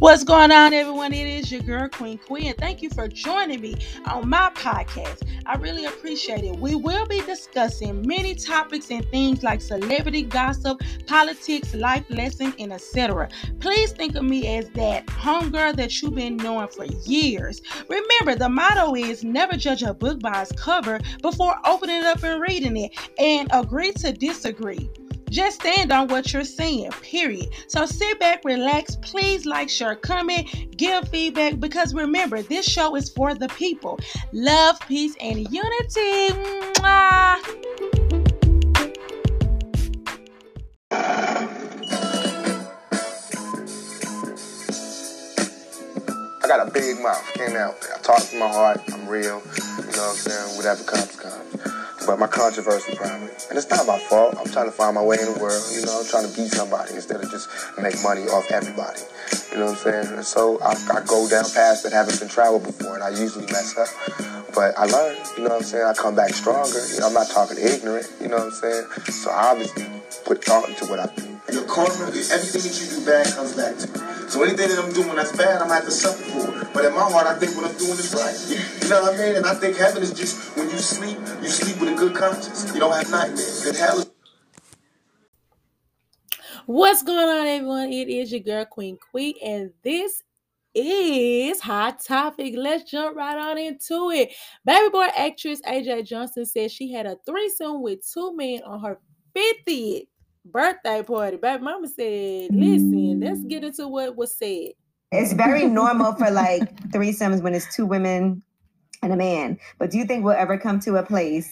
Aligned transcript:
What's 0.00 0.24
going 0.24 0.50
on, 0.50 0.74
everyone? 0.74 1.12
It 1.12 1.28
is 1.28 1.52
your 1.52 1.60
girl, 1.60 1.88
Queen 1.88 2.18
Queen, 2.18 2.52
thank 2.58 2.82
you 2.82 2.90
for 2.90 3.06
joining 3.06 3.60
me 3.60 3.76
on 4.06 4.28
my 4.28 4.50
podcast. 4.56 5.22
I 5.46 5.54
really 5.54 5.84
appreciate 5.84 6.42
it. 6.42 6.58
We 6.58 6.74
will 6.74 7.06
be 7.06 7.20
discussing 7.20 8.04
many 8.04 8.34
topics 8.34 8.90
and 8.90 9.08
things 9.12 9.44
like 9.44 9.60
celebrity 9.60 10.22
gossip, 10.22 10.82
politics, 11.06 11.74
life 11.76 12.04
lessons, 12.10 12.54
and 12.58 12.72
etc. 12.72 13.28
Please 13.60 13.92
think 13.92 14.16
of 14.16 14.24
me 14.24 14.56
as 14.56 14.68
that 14.70 15.06
homegirl 15.06 15.76
that 15.76 16.02
you've 16.02 16.16
been 16.16 16.38
knowing 16.38 16.68
for 16.68 16.86
years. 17.06 17.62
Remember, 17.88 18.34
the 18.34 18.48
motto 18.48 18.96
is 18.96 19.22
never 19.22 19.56
judge 19.56 19.84
a 19.84 19.94
book 19.94 20.18
by 20.18 20.42
its 20.42 20.50
cover 20.52 20.98
before 21.22 21.54
opening 21.64 21.98
it 21.98 22.04
up 22.04 22.24
and 22.24 22.42
reading 22.42 22.76
it, 22.76 22.98
and 23.18 23.48
agree 23.52 23.92
to 23.92 24.12
disagree. 24.12 24.90
Just 25.34 25.62
stand 25.62 25.90
on 25.90 26.06
what 26.06 26.32
you're 26.32 26.44
saying, 26.44 26.92
period. 27.02 27.48
So 27.66 27.86
sit 27.86 28.20
back, 28.20 28.44
relax, 28.44 28.94
please 28.94 29.44
like, 29.44 29.68
share, 29.68 29.96
comment, 29.96 30.76
give 30.76 31.08
feedback 31.08 31.58
because 31.58 31.92
remember, 31.92 32.40
this 32.42 32.64
show 32.64 32.94
is 32.94 33.10
for 33.10 33.34
the 33.34 33.48
people. 33.48 33.98
Love, 34.32 34.78
peace, 34.86 35.16
and 35.20 35.38
unity. 35.50 36.28
Mwah. 36.74 37.40
I 46.42 46.46
got 46.46 46.68
a 46.68 46.70
big 46.70 47.00
mouth. 47.00 47.24
Help 47.34 47.74
it. 47.78 47.88
I 47.92 47.98
talk 48.02 48.20
from 48.20 48.38
my 48.38 48.46
heart. 48.46 48.80
I'm 48.92 49.08
real. 49.08 49.24
You 49.24 49.30
know 49.32 49.40
what 49.40 49.98
I'm 49.98 50.14
saying? 50.14 50.56
Whatever 50.56 50.84
comes, 50.84 51.16
comes. 51.16 51.73
But 52.06 52.18
my 52.18 52.26
controversy 52.26 52.94
probably. 52.96 53.28
And 53.48 53.56
it's 53.56 53.68
not 53.70 53.86
my 53.86 53.98
fault. 53.98 54.36
I'm 54.38 54.50
trying 54.50 54.66
to 54.66 54.72
find 54.72 54.94
my 54.94 55.02
way 55.02 55.16
in 55.18 55.32
the 55.32 55.38
world. 55.40 55.62
You 55.72 55.86
know, 55.86 56.00
I'm 56.00 56.06
trying 56.06 56.28
to 56.28 56.36
be 56.36 56.48
somebody 56.48 56.94
instead 56.94 57.22
of 57.22 57.30
just 57.30 57.48
make 57.80 57.96
money 58.02 58.22
off 58.28 58.50
everybody. 58.50 59.00
You 59.52 59.58
know 59.58 59.72
what 59.72 59.86
I'm 59.86 59.92
saying? 59.92 60.06
And 60.18 60.26
so 60.26 60.60
I, 60.60 60.74
I 60.92 61.00
go 61.06 61.28
down 61.28 61.44
paths 61.50 61.82
that 61.82 61.92
haven't 61.92 62.20
been 62.20 62.28
traveled 62.28 62.64
before, 62.64 62.94
and 62.94 63.04
I 63.04 63.10
usually 63.10 63.46
mess 63.46 63.76
up. 63.78 63.88
But 64.54 64.76
I 64.78 64.84
learn, 64.84 65.16
you 65.36 65.44
know 65.44 65.50
what 65.50 65.62
I'm 65.62 65.62
saying? 65.62 65.84
I 65.84 65.94
come 65.94 66.14
back 66.14 66.30
stronger. 66.34 66.78
You 66.92 67.00
know, 67.00 67.08
I'm 67.08 67.14
not 67.14 67.28
talking 67.28 67.58
ignorant, 67.58 68.06
you 68.20 68.28
know 68.28 68.36
what 68.36 68.46
I'm 68.46 68.52
saying? 68.52 68.86
So 69.10 69.30
I 69.30 69.50
obviously 69.50 69.86
put 70.24 70.44
thought 70.44 70.68
into 70.68 70.86
what 70.86 71.00
I 71.00 71.06
do. 71.14 71.34
Your 71.52 71.64
karma, 71.64 72.06
everything 72.06 72.62
that 72.62 72.80
you 72.80 72.98
do 72.98 73.06
bad 73.06 73.26
comes 73.34 73.54
back 73.54 73.76
to 73.78 73.86
you. 73.86 74.30
So 74.30 74.42
anything 74.42 74.68
that 74.68 74.78
I'm 74.78 74.92
doing 74.92 75.14
that's 75.14 75.36
bad, 75.36 75.60
I'm 75.60 75.68
gonna 75.68 75.74
have 75.74 75.84
to 75.84 75.90
suffer 75.90 76.22
for. 76.22 76.63
But 76.74 76.86
in 76.86 76.92
my 76.92 77.02
heart, 77.02 77.28
I 77.28 77.38
think 77.38 77.56
what 77.56 77.70
I'm 77.70 77.78
doing 77.78 77.92
is 77.92 78.12
right. 78.12 78.82
You 78.82 78.90
know 78.90 79.02
what 79.02 79.14
I 79.14 79.16
mean? 79.16 79.36
And 79.36 79.46
I 79.46 79.54
think 79.54 79.76
heaven 79.76 80.02
is 80.02 80.12
just 80.12 80.56
when 80.56 80.68
you 80.68 80.78
sleep, 80.78 81.16
you 81.40 81.48
sleep 81.48 81.80
with 81.80 81.94
a 81.94 81.96
good 81.96 82.14
conscience. 82.16 82.74
You 82.74 82.80
don't 82.80 82.92
have 82.92 83.08
nightmares. 83.10 83.64
And 83.66 83.76
hell 83.76 84.04
What's 86.66 87.02
going 87.02 87.28
on, 87.28 87.46
everyone? 87.46 87.92
It 87.92 88.08
is 88.08 88.32
your 88.32 88.40
girl, 88.40 88.64
Queen 88.64 88.96
Queen, 88.96 89.34
and 89.44 89.70
this 89.82 90.22
is 90.74 91.60
Hot 91.60 92.00
Topic. 92.00 92.54
Let's 92.56 92.90
jump 92.90 93.16
right 93.16 93.36
on 93.36 93.58
into 93.58 94.10
it. 94.10 94.32
Baby 94.64 94.88
boy 94.90 95.08
actress 95.16 95.60
AJ 95.60 96.06
Johnson 96.06 96.46
said 96.46 96.72
she 96.72 96.90
had 96.90 97.04
a 97.04 97.18
threesome 97.26 97.82
with 97.82 98.00
two 98.10 98.34
men 98.34 98.62
on 98.64 98.80
her 98.80 98.98
50th 99.36 100.06
birthday 100.46 101.02
party. 101.02 101.36
Baby 101.36 101.62
mama 101.62 101.86
said, 101.86 102.48
listen, 102.50 103.20
let's 103.20 103.44
get 103.44 103.62
into 103.62 103.86
what 103.86 104.16
was 104.16 104.34
said. 104.34 104.72
It's 105.14 105.32
very 105.32 105.64
normal 105.80 106.14
for 106.14 106.30
like 106.30 106.74
threesomes 106.90 107.42
when 107.42 107.54
it's 107.54 107.74
two 107.74 107.86
women 107.86 108.42
and 109.02 109.12
a 109.12 109.16
man. 109.16 109.58
But 109.78 109.90
do 109.90 109.98
you 109.98 110.04
think 110.04 110.24
we'll 110.24 110.34
ever 110.34 110.58
come 110.58 110.80
to 110.80 110.96
a 110.96 111.02
place 111.02 111.50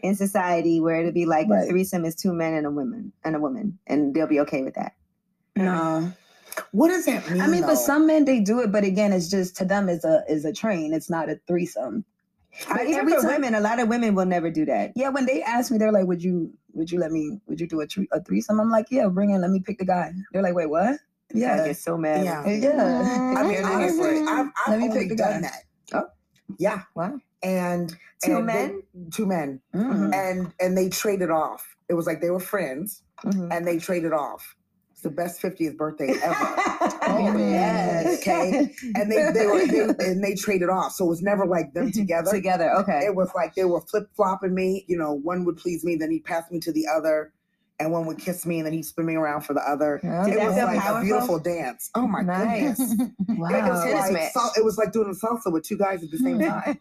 in 0.00 0.14
society 0.14 0.80
where 0.80 1.00
it'll 1.00 1.12
be 1.12 1.26
like 1.26 1.48
Right. 1.48 1.64
a 1.64 1.68
threesome 1.68 2.04
is 2.04 2.14
two 2.14 2.32
men 2.32 2.54
and 2.54 2.66
a 2.66 2.70
woman 2.70 3.12
and 3.24 3.34
a 3.36 3.40
woman, 3.40 3.78
and 3.86 4.14
they'll 4.14 4.26
be 4.28 4.40
okay 4.40 4.62
with 4.62 4.74
that? 4.74 4.92
No. 5.56 6.12
What 6.72 6.88
does 6.88 7.06
that 7.06 7.28
mean? 7.30 7.40
I 7.40 7.46
mean, 7.46 7.60
though? 7.62 7.68
but 7.68 7.76
some 7.76 8.06
men 8.06 8.24
they 8.24 8.40
do 8.40 8.60
it, 8.60 8.72
but 8.72 8.82
again, 8.84 9.12
it's 9.12 9.28
just 9.28 9.56
to 9.56 9.64
them 9.64 9.88
is 9.88 10.04
a 10.04 10.24
is 10.28 10.44
a 10.44 10.52
train. 10.52 10.92
It's 10.92 11.08
not 11.10 11.28
a 11.28 11.38
threesome. 11.46 12.04
But 12.68 12.80
I- 12.80 12.84
even 12.86 12.94
every 12.94 13.12
for 13.14 13.20
time- 13.22 13.30
women, 13.42 13.54
a 13.54 13.60
lot 13.60 13.78
of 13.78 13.88
women 13.88 14.14
will 14.16 14.26
never 14.26 14.50
do 14.50 14.64
that. 14.66 14.92
Yeah, 14.96 15.10
when 15.10 15.26
they 15.26 15.42
ask 15.42 15.70
me, 15.70 15.78
they're 15.78 15.92
like, 15.92 16.06
"Would 16.06 16.22
you 16.22 16.52
would 16.72 16.90
you 16.90 16.98
let 16.98 17.12
me 17.12 17.40
would 17.46 17.60
you 17.60 17.68
do 17.68 17.80
a, 17.80 17.86
tre- 17.86 18.08
a 18.12 18.20
threesome?" 18.22 18.58
I'm 18.60 18.70
like, 18.70 18.86
"Yeah, 18.90 19.06
bring 19.08 19.30
in. 19.30 19.40
Let 19.40 19.50
me 19.50 19.60
pick 19.60 19.78
the 19.78 19.84
guy." 19.84 20.12
They're 20.32 20.42
like, 20.42 20.54
"Wait, 20.54 20.68
what?" 20.70 20.96
I 21.34 21.38
Yeah, 21.38 21.66
get 21.66 21.76
so 21.76 21.96
mad. 21.98 22.24
Yeah. 22.24 22.46
yeah. 22.48 23.34
I 23.38 23.42
mean, 23.46 23.64
honestly, 23.64 24.20
I've, 24.26 24.46
I've 24.66 24.82
only 24.82 25.08
done 25.14 25.42
that. 25.42 25.62
Oh. 25.92 26.06
Yeah, 26.58 26.82
Wow. 26.94 27.18
and 27.42 27.94
Two 28.24 28.38
and 28.38 28.48
they- 28.48 28.52
men? 28.52 28.82
two 29.12 29.26
men, 29.26 29.60
Mm. 29.74 30.14
and 30.14 30.52
and 30.60 30.76
they 30.76 30.88
traded 30.88 31.30
off. 31.30 31.66
It 31.88 31.94
was 31.94 32.06
like 32.06 32.20
they 32.20 32.30
were 32.30 32.40
friends, 32.40 33.02
Mhm. 33.24 33.48
and 33.54 33.66
they 33.66 33.78
traded 33.78 34.12
off. 34.12 34.54
It's 34.92 35.02
the 35.02 35.10
best 35.10 35.40
50th 35.40 35.76
birthday 35.76 36.10
ever. 36.22 36.56
Oh, 37.10 37.36
yes. 37.38 38.18
Okay. 38.20 38.70
and 38.94 39.10
they 39.10 39.30
they 39.32 39.46
were 39.46 39.66
they, 39.66 39.80
and 40.10 40.22
they 40.22 40.34
traded 40.34 40.68
off, 40.68 40.92
so 40.92 41.04
it 41.06 41.08
was 41.08 41.22
never 41.22 41.46
like 41.46 41.72
them 41.74 41.90
together. 41.92 42.30
Together, 42.30 42.70
okay. 42.80 43.04
It 43.06 43.14
was 43.14 43.30
like 43.34 43.54
they 43.54 43.64
were 43.64 43.80
flip 43.82 44.08
flopping 44.16 44.54
me. 44.54 44.84
You 44.88 44.98
know, 44.98 45.12
one 45.12 45.44
would 45.44 45.56
please 45.56 45.84
me, 45.84 45.96
then 45.96 46.10
he'd 46.10 46.24
pass 46.24 46.50
me 46.50 46.60
to 46.60 46.72
the 46.72 46.86
other, 46.86 47.32
and 47.80 47.92
one 47.92 48.06
would 48.06 48.18
kiss 48.18 48.44
me, 48.46 48.58
and 48.58 48.66
then 48.66 48.72
he'd 48.72 48.84
spin 48.84 49.06
me 49.06 49.14
around 49.14 49.42
for 49.42 49.54
the 49.54 49.60
other. 49.60 50.00
Yeah. 50.02 50.26
It 50.26 50.38
was 50.38 50.56
like 50.56 50.80
powerful? 50.80 50.96
a 50.96 51.02
beautiful 51.04 51.38
dance. 51.38 51.90
Oh 51.94 52.06
my 52.06 52.22
Nice. 52.22 52.78
goodness! 52.78 53.10
wow. 53.28 53.48
It 53.48 53.70
was, 53.70 53.84
Tennis 53.84 54.00
like, 54.02 54.12
match. 54.12 54.32
sal- 54.32 54.52
it 54.56 54.64
was 54.64 54.78
like 54.78 54.92
doing 54.92 55.14
salsa 55.14 55.52
with 55.52 55.64
two 55.64 55.78
guys 55.78 56.02
at 56.02 56.10
the 56.10 56.18
same 56.18 56.38
time. 56.40 56.78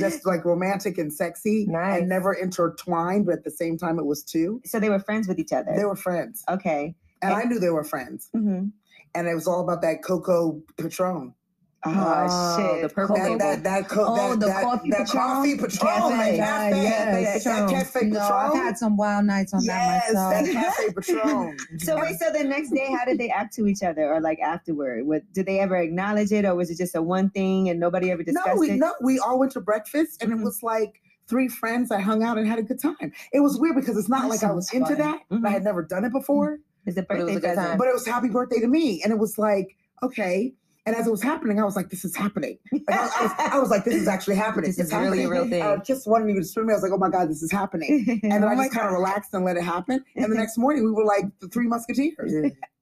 Just 0.00 0.26
like 0.26 0.44
romantic 0.44 0.98
and 0.98 1.12
sexy 1.12 1.64
Nice. 1.68 2.00
and 2.00 2.08
never 2.08 2.32
intertwined, 2.32 3.26
but 3.26 3.34
at 3.34 3.44
the 3.44 3.52
same 3.52 3.78
time 3.78 3.98
it 4.00 4.04
was 4.04 4.24
two. 4.24 4.60
so 4.64 4.80
they 4.80 4.88
were 4.90 4.98
friends 4.98 5.28
with 5.28 5.38
each 5.38 5.52
other. 5.52 5.72
They 5.76 5.84
were 5.84 5.94
friends. 5.96 6.42
okay. 6.48 6.94
And 7.22 7.32
I 7.34 7.42
knew 7.44 7.58
they 7.60 7.70
were 7.70 7.84
friends. 7.84 8.28
hmm 8.32 8.68
And 9.14 9.28
it 9.28 9.34
was 9.34 9.46
all 9.46 9.60
about 9.60 9.82
that 9.82 10.02
Coco 10.02 10.60
Patron. 10.76 11.34
Oh, 11.82 12.56
shit. 12.58 12.82
the 12.82 12.88
purple 12.94 13.16
That 13.16 13.22
label. 13.24 13.38
that 13.38 13.62
that, 13.64 13.88
co- 13.88 14.04
Oh, 14.08 14.30
that, 14.30 14.40
the 14.40 14.46
that, 14.46 14.62
coffee 14.62 14.90
that 14.90 15.06
Patron? 15.06 15.22
coffee 15.22 15.54
Patron, 15.56 15.70
Cafe, 15.70 16.36
that 16.36 16.70
cafe, 16.70 16.82
yeah, 16.82 17.10
that, 17.12 17.22
yes, 17.22 17.44
that, 17.44 17.50
Patron. 17.52 17.68
cafe 17.70 18.06
no, 18.08 18.20
I've 18.20 18.52
had 18.54 18.76
some 18.78 18.96
wild 18.98 19.24
nights 19.24 19.54
on 19.54 19.62
yes, 19.64 20.12
that 20.12 20.44
that 20.44 20.44
myself. 20.54 20.76
cafe 20.76 20.92
Patron. 20.92 21.58
So 21.78 21.98
wait, 21.98 22.16
so 22.18 22.30
the 22.32 22.44
next 22.44 22.70
day, 22.70 22.90
how 22.92 23.06
did 23.06 23.16
they 23.16 23.30
act 23.30 23.54
to 23.56 23.66
each 23.66 23.82
other, 23.82 24.12
or 24.12 24.20
like 24.20 24.38
afterward? 24.40 25.06
What 25.06 25.22
did 25.32 25.46
they 25.46 25.58
ever 25.60 25.76
acknowledge 25.76 26.32
it, 26.32 26.44
or 26.44 26.54
was 26.54 26.70
it 26.70 26.76
just 26.76 26.94
a 26.94 27.00
one 27.00 27.30
thing 27.30 27.70
and 27.70 27.80
nobody 27.80 28.10
ever 28.10 28.22
discussed 28.24 28.46
no, 28.46 28.54
we 28.56 28.70
it? 28.72 28.76
no, 28.78 28.92
we 29.00 29.18
all 29.18 29.38
went 29.38 29.52
to 29.52 29.60
breakfast, 29.60 30.22
and 30.22 30.30
Mhm. 30.32 30.40
it 30.40 30.44
was 30.44 30.62
like 30.62 31.00
three 31.28 31.48
friends 31.48 31.88
that 31.88 32.02
hung 32.02 32.22
out 32.22 32.36
and 32.36 32.46
had 32.46 32.58
a 32.58 32.62
good 32.62 32.80
time. 32.80 33.10
It 33.32 33.40
was 33.40 33.58
weird 33.58 33.76
because 33.76 33.96
it's 33.96 34.08
not 34.08 34.22
That 34.22 34.28
like 34.28 34.42
I 34.42 34.52
was 34.52 34.68
sounds 34.68 34.74
into 34.90 35.02
fun. 35.02 35.12
that. 35.12 35.20
and 35.30 35.46
I 35.46 35.50
had 35.50 35.64
never 35.64 35.82
done 35.82 36.04
it 36.04 36.12
before, 36.12 36.58
It's 36.84 36.98
a 36.98 37.02
But 37.02 37.20
it 37.20 37.24
was 37.24 37.32
birthday 37.34 37.50
a 37.50 37.54
good 37.54 37.60
time. 37.62 37.78
but 37.78 37.86
it 37.88 37.94
was 37.94 38.06
happy 38.06 38.28
birthday 38.28 38.60
to 38.60 38.66
me, 38.68 39.00
and 39.02 39.12
it 39.12 39.18
was 39.18 39.38
like 39.38 39.76
okay. 40.02 40.52
And 40.86 40.96
as 40.96 41.06
it 41.06 41.10
was 41.10 41.22
happening, 41.22 41.60
I 41.60 41.64
was 41.64 41.76
like, 41.76 41.90
"This 41.90 42.04
is 42.04 42.16
happening." 42.16 42.58
Like, 42.72 42.82
I, 42.88 42.94
I 42.94 43.22
was, 43.22 43.32
I 43.38 43.58
was 43.58 43.70
like, 43.70 43.84
"This 43.84 43.94
is 43.94 44.08
actually 44.08 44.36
happening. 44.36 44.70
This 44.70 44.78
It's 44.78 44.92
is 44.92 44.96
really 44.96 45.24
a 45.24 45.28
real 45.28 45.48
thing. 45.48 45.62
I 45.62 45.74
uh, 45.74 45.76
just 45.84 46.06
wanted 46.06 46.32
you 46.34 46.40
to 46.40 46.46
swim 46.46 46.66
me. 46.66 46.72
I 46.72 46.76
was 46.76 46.82
like, 46.82 46.92
"Oh 46.92 46.98
my 46.98 47.10
god, 47.10 47.28
this 47.28 47.42
is 47.42 47.52
happening." 47.52 48.20
And 48.22 48.32
then 48.32 48.44
Oh 48.44 48.48
I 48.48 48.56
just 48.56 48.72
kind 48.72 48.86
of 48.86 48.92
relaxed 48.92 49.34
and 49.34 49.44
let 49.44 49.56
it 49.56 49.62
happen. 49.64 50.04
And 50.16 50.32
the 50.32 50.36
next 50.42 50.56
morning, 50.58 50.84
we 50.84 50.90
were 50.92 51.04
like 51.04 51.24
the 51.40 51.48
three 51.48 51.66
musketeers. 51.66 52.32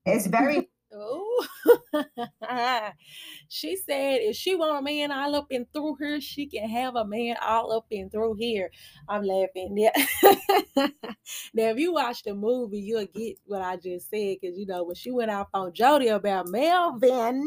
it's 0.06 0.26
very 0.26 0.68
Oh, 0.90 1.46
she 3.48 3.76
said 3.76 4.20
if 4.22 4.36
she 4.36 4.54
want 4.54 4.78
a 4.78 4.82
man 4.82 5.12
all 5.12 5.34
up 5.34 5.46
and 5.50 5.66
through 5.72 5.96
her, 6.00 6.20
she 6.20 6.46
can 6.46 6.68
have 6.68 6.96
a 6.96 7.04
man 7.04 7.36
all 7.42 7.72
up 7.72 7.86
and 7.90 8.10
through 8.10 8.34
here. 8.38 8.70
I'm 9.08 9.22
laughing. 9.22 9.76
Yeah. 9.76 10.88
Now, 11.58 11.70
if 11.70 11.78
you 11.78 11.92
watch 11.92 12.22
the 12.22 12.34
movie, 12.34 12.78
you'll 12.78 13.04
get 13.06 13.36
what 13.44 13.62
I 13.62 13.74
just 13.74 14.08
said 14.08 14.36
because 14.40 14.56
you 14.56 14.64
know 14.64 14.84
when 14.84 14.94
she 14.94 15.10
went 15.10 15.32
off 15.32 15.48
on 15.52 15.72
Jody 15.72 16.06
about 16.06 16.46
Melvin, 16.46 17.44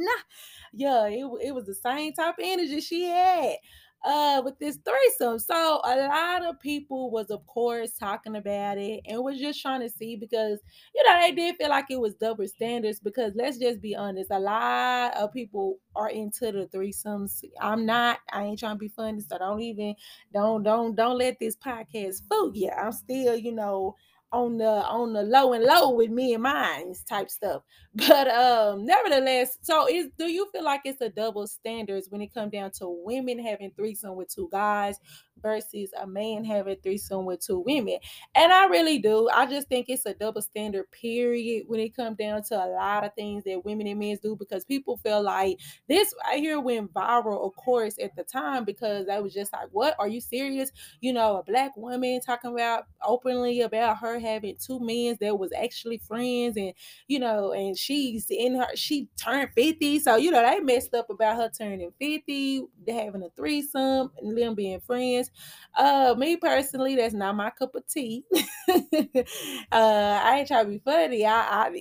yeah, 0.73 1.07
it, 1.07 1.25
it 1.41 1.55
was 1.55 1.66
the 1.66 1.73
same 1.73 2.11
type 2.11 2.38
of 2.38 2.44
energy 2.44 2.81
she 2.81 3.05
had 3.05 3.55
uh 4.03 4.41
with 4.44 4.57
this 4.59 4.78
threesome. 4.84 5.38
So 5.39 5.81
a 5.84 6.07
lot 6.07 6.44
of 6.44 6.59
people 6.59 7.12
was 7.12 7.29
of 7.29 7.45
course 7.47 7.94
talking 7.94 8.35
about 8.35 8.78
it 8.78 9.01
and 9.06 9.23
was 9.23 9.39
just 9.39 9.62
trying 9.62 9.81
to 9.81 9.89
see 9.89 10.16
because 10.16 10.59
you 10.96 11.03
know 11.03 11.20
they 11.20 11.31
did 11.31 11.55
feel 11.58 11.70
like 11.70 11.85
it 11.90 11.99
was 11.99 12.16
double 12.16 12.47
standards 12.47 12.99
because 12.99 13.34
let's 13.35 13.58
just 13.58 13.81
be 13.81 13.96
honest, 13.96 14.31
a 14.31 14.40
lot 14.40 15.16
of 15.16 15.31
people 15.31 15.78
are 15.96 16.09
into 16.09 16.52
the 16.52 16.67
threesomes. 16.73 17.43
I'm 17.59 17.85
not, 17.85 18.20
I 18.31 18.43
ain't 18.43 18.59
trying 18.59 18.75
to 18.75 18.79
be 18.79 18.87
funny, 18.87 19.22
so 19.22 19.37
don't 19.37 19.61
even 19.61 19.96
don't 20.34 20.64
don't 20.64 20.96
don't 20.96 21.17
let 21.17 21.40
this 21.40 21.55
podcast 21.55 22.22
fool 22.29 22.52
you. 22.55 22.70
I'm 22.72 22.91
still, 22.91 23.35
you 23.35 23.52
know, 23.52 23.96
on 24.31 24.57
the 24.57 24.66
on 24.66 25.13
the 25.13 25.23
low 25.23 25.53
and 25.53 25.63
low 25.63 25.89
with 25.91 26.09
me 26.09 26.33
and 26.33 26.43
mine 26.43 26.93
type 27.07 27.29
stuff. 27.29 27.63
But 27.93 28.29
um 28.29 28.85
nevertheless, 28.85 29.57
so 29.61 29.85
is 29.89 30.07
do 30.17 30.28
you 30.28 30.49
feel 30.51 30.63
like 30.63 30.81
it's 30.85 31.01
a 31.01 31.09
double 31.09 31.45
standards 31.47 32.07
when 32.09 32.22
it 32.22 32.33
comes 32.33 32.53
down 32.53 32.72
to 32.79 32.87
women 33.03 33.37
having 33.37 33.72
threesome 33.72 34.16
with 34.16 34.33
two 34.33 34.47
guys 34.49 34.97
versus 35.41 35.91
a 35.99 36.07
man 36.07 36.45
having 36.45 36.78
threesome 36.81 37.25
with 37.25 37.45
two 37.45 37.59
women? 37.59 37.97
And 38.35 38.53
I 38.53 38.67
really 38.67 38.99
do. 38.99 39.28
I 39.33 39.45
just 39.45 39.67
think 39.67 39.87
it's 39.89 40.05
a 40.05 40.13
double 40.13 40.41
standard 40.41 40.89
period 40.91 41.66
when 41.67 41.81
it 41.81 41.93
comes 41.95 42.17
down 42.17 42.43
to 42.43 42.55
a 42.55 42.67
lot 42.67 43.03
of 43.03 43.13
things 43.16 43.43
that 43.43 43.66
women 43.66 43.87
and 43.87 43.99
men 43.99 44.17
do 44.23 44.37
because 44.37 44.63
people 44.63 44.95
feel 44.97 45.22
like 45.22 45.57
this 45.89 46.13
right 46.25 46.39
here 46.39 46.59
went 46.61 46.93
viral, 46.93 47.45
of 47.45 47.55
course, 47.55 47.95
at 48.01 48.16
the 48.16 48.23
time 48.23 48.63
because 48.63 49.09
I 49.09 49.19
was 49.19 49.34
just 49.34 49.51
like, 49.51 49.67
What? 49.72 49.95
Are 49.99 50.07
you 50.07 50.22
serious? 50.22 50.72
You 51.01 51.11
know, 51.13 51.37
a 51.37 51.43
black 51.43 51.75
woman 51.75 52.22
talking 52.22 52.51
about 52.51 52.85
openly 53.05 53.61
about 53.61 53.97
her 53.97 54.19
having 54.22 54.56
two 54.58 54.79
men 54.79 55.18
that 55.22 55.38
was 55.38 55.52
actually 55.53 55.97
friends 56.00 56.58
and 56.58 56.73
you 57.08 57.20
know, 57.20 57.52
and 57.53 57.78
she's 57.78 58.28
in 58.29 58.56
her 58.56 58.68
she 58.76 59.09
turned 59.18 59.52
50. 59.56 60.00
So, 60.00 60.16
you 60.16 60.32
know, 60.32 60.41
they 60.41 60.59
messed 60.59 60.94
up 60.94 61.09
about 61.09 61.38
her 61.38 61.50
turning 61.56 61.91
50, 62.00 62.64
having 62.88 63.23
a 63.23 63.29
threesome, 63.35 64.12
and 64.18 64.38
them 64.38 64.56
being 64.56 64.79
friends. 64.79 65.32
Uh 65.78 66.16
me 66.18 66.38
personally, 66.38 66.96
that's 66.96 67.14
not 67.14 67.35
my 67.35 67.50
cup 67.50 67.76
of 67.76 67.88
tea. 67.88 68.23
uh 68.70 69.26
I 69.72 70.38
ain't 70.40 70.47
trying 70.47 70.66
to 70.66 70.72
be 70.72 70.79
funny. 70.79 71.26
I, 71.26 71.68
I 71.68 71.72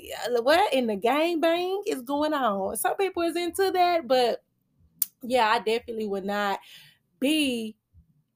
what 0.41 0.73
in 0.73 0.87
the 0.87 0.97
gang 0.97 1.41
bang 1.41 1.83
is 1.87 2.03
going 2.03 2.35
on? 2.35 2.77
Some 2.77 2.97
people 2.97 3.23
is 3.23 3.37
into 3.37 3.71
that, 3.73 4.07
but 4.09 4.43
yeah, 5.23 5.49
I 5.49 5.59
definitely 5.59 6.07
would 6.07 6.25
not 6.25 6.61
be 7.21 7.77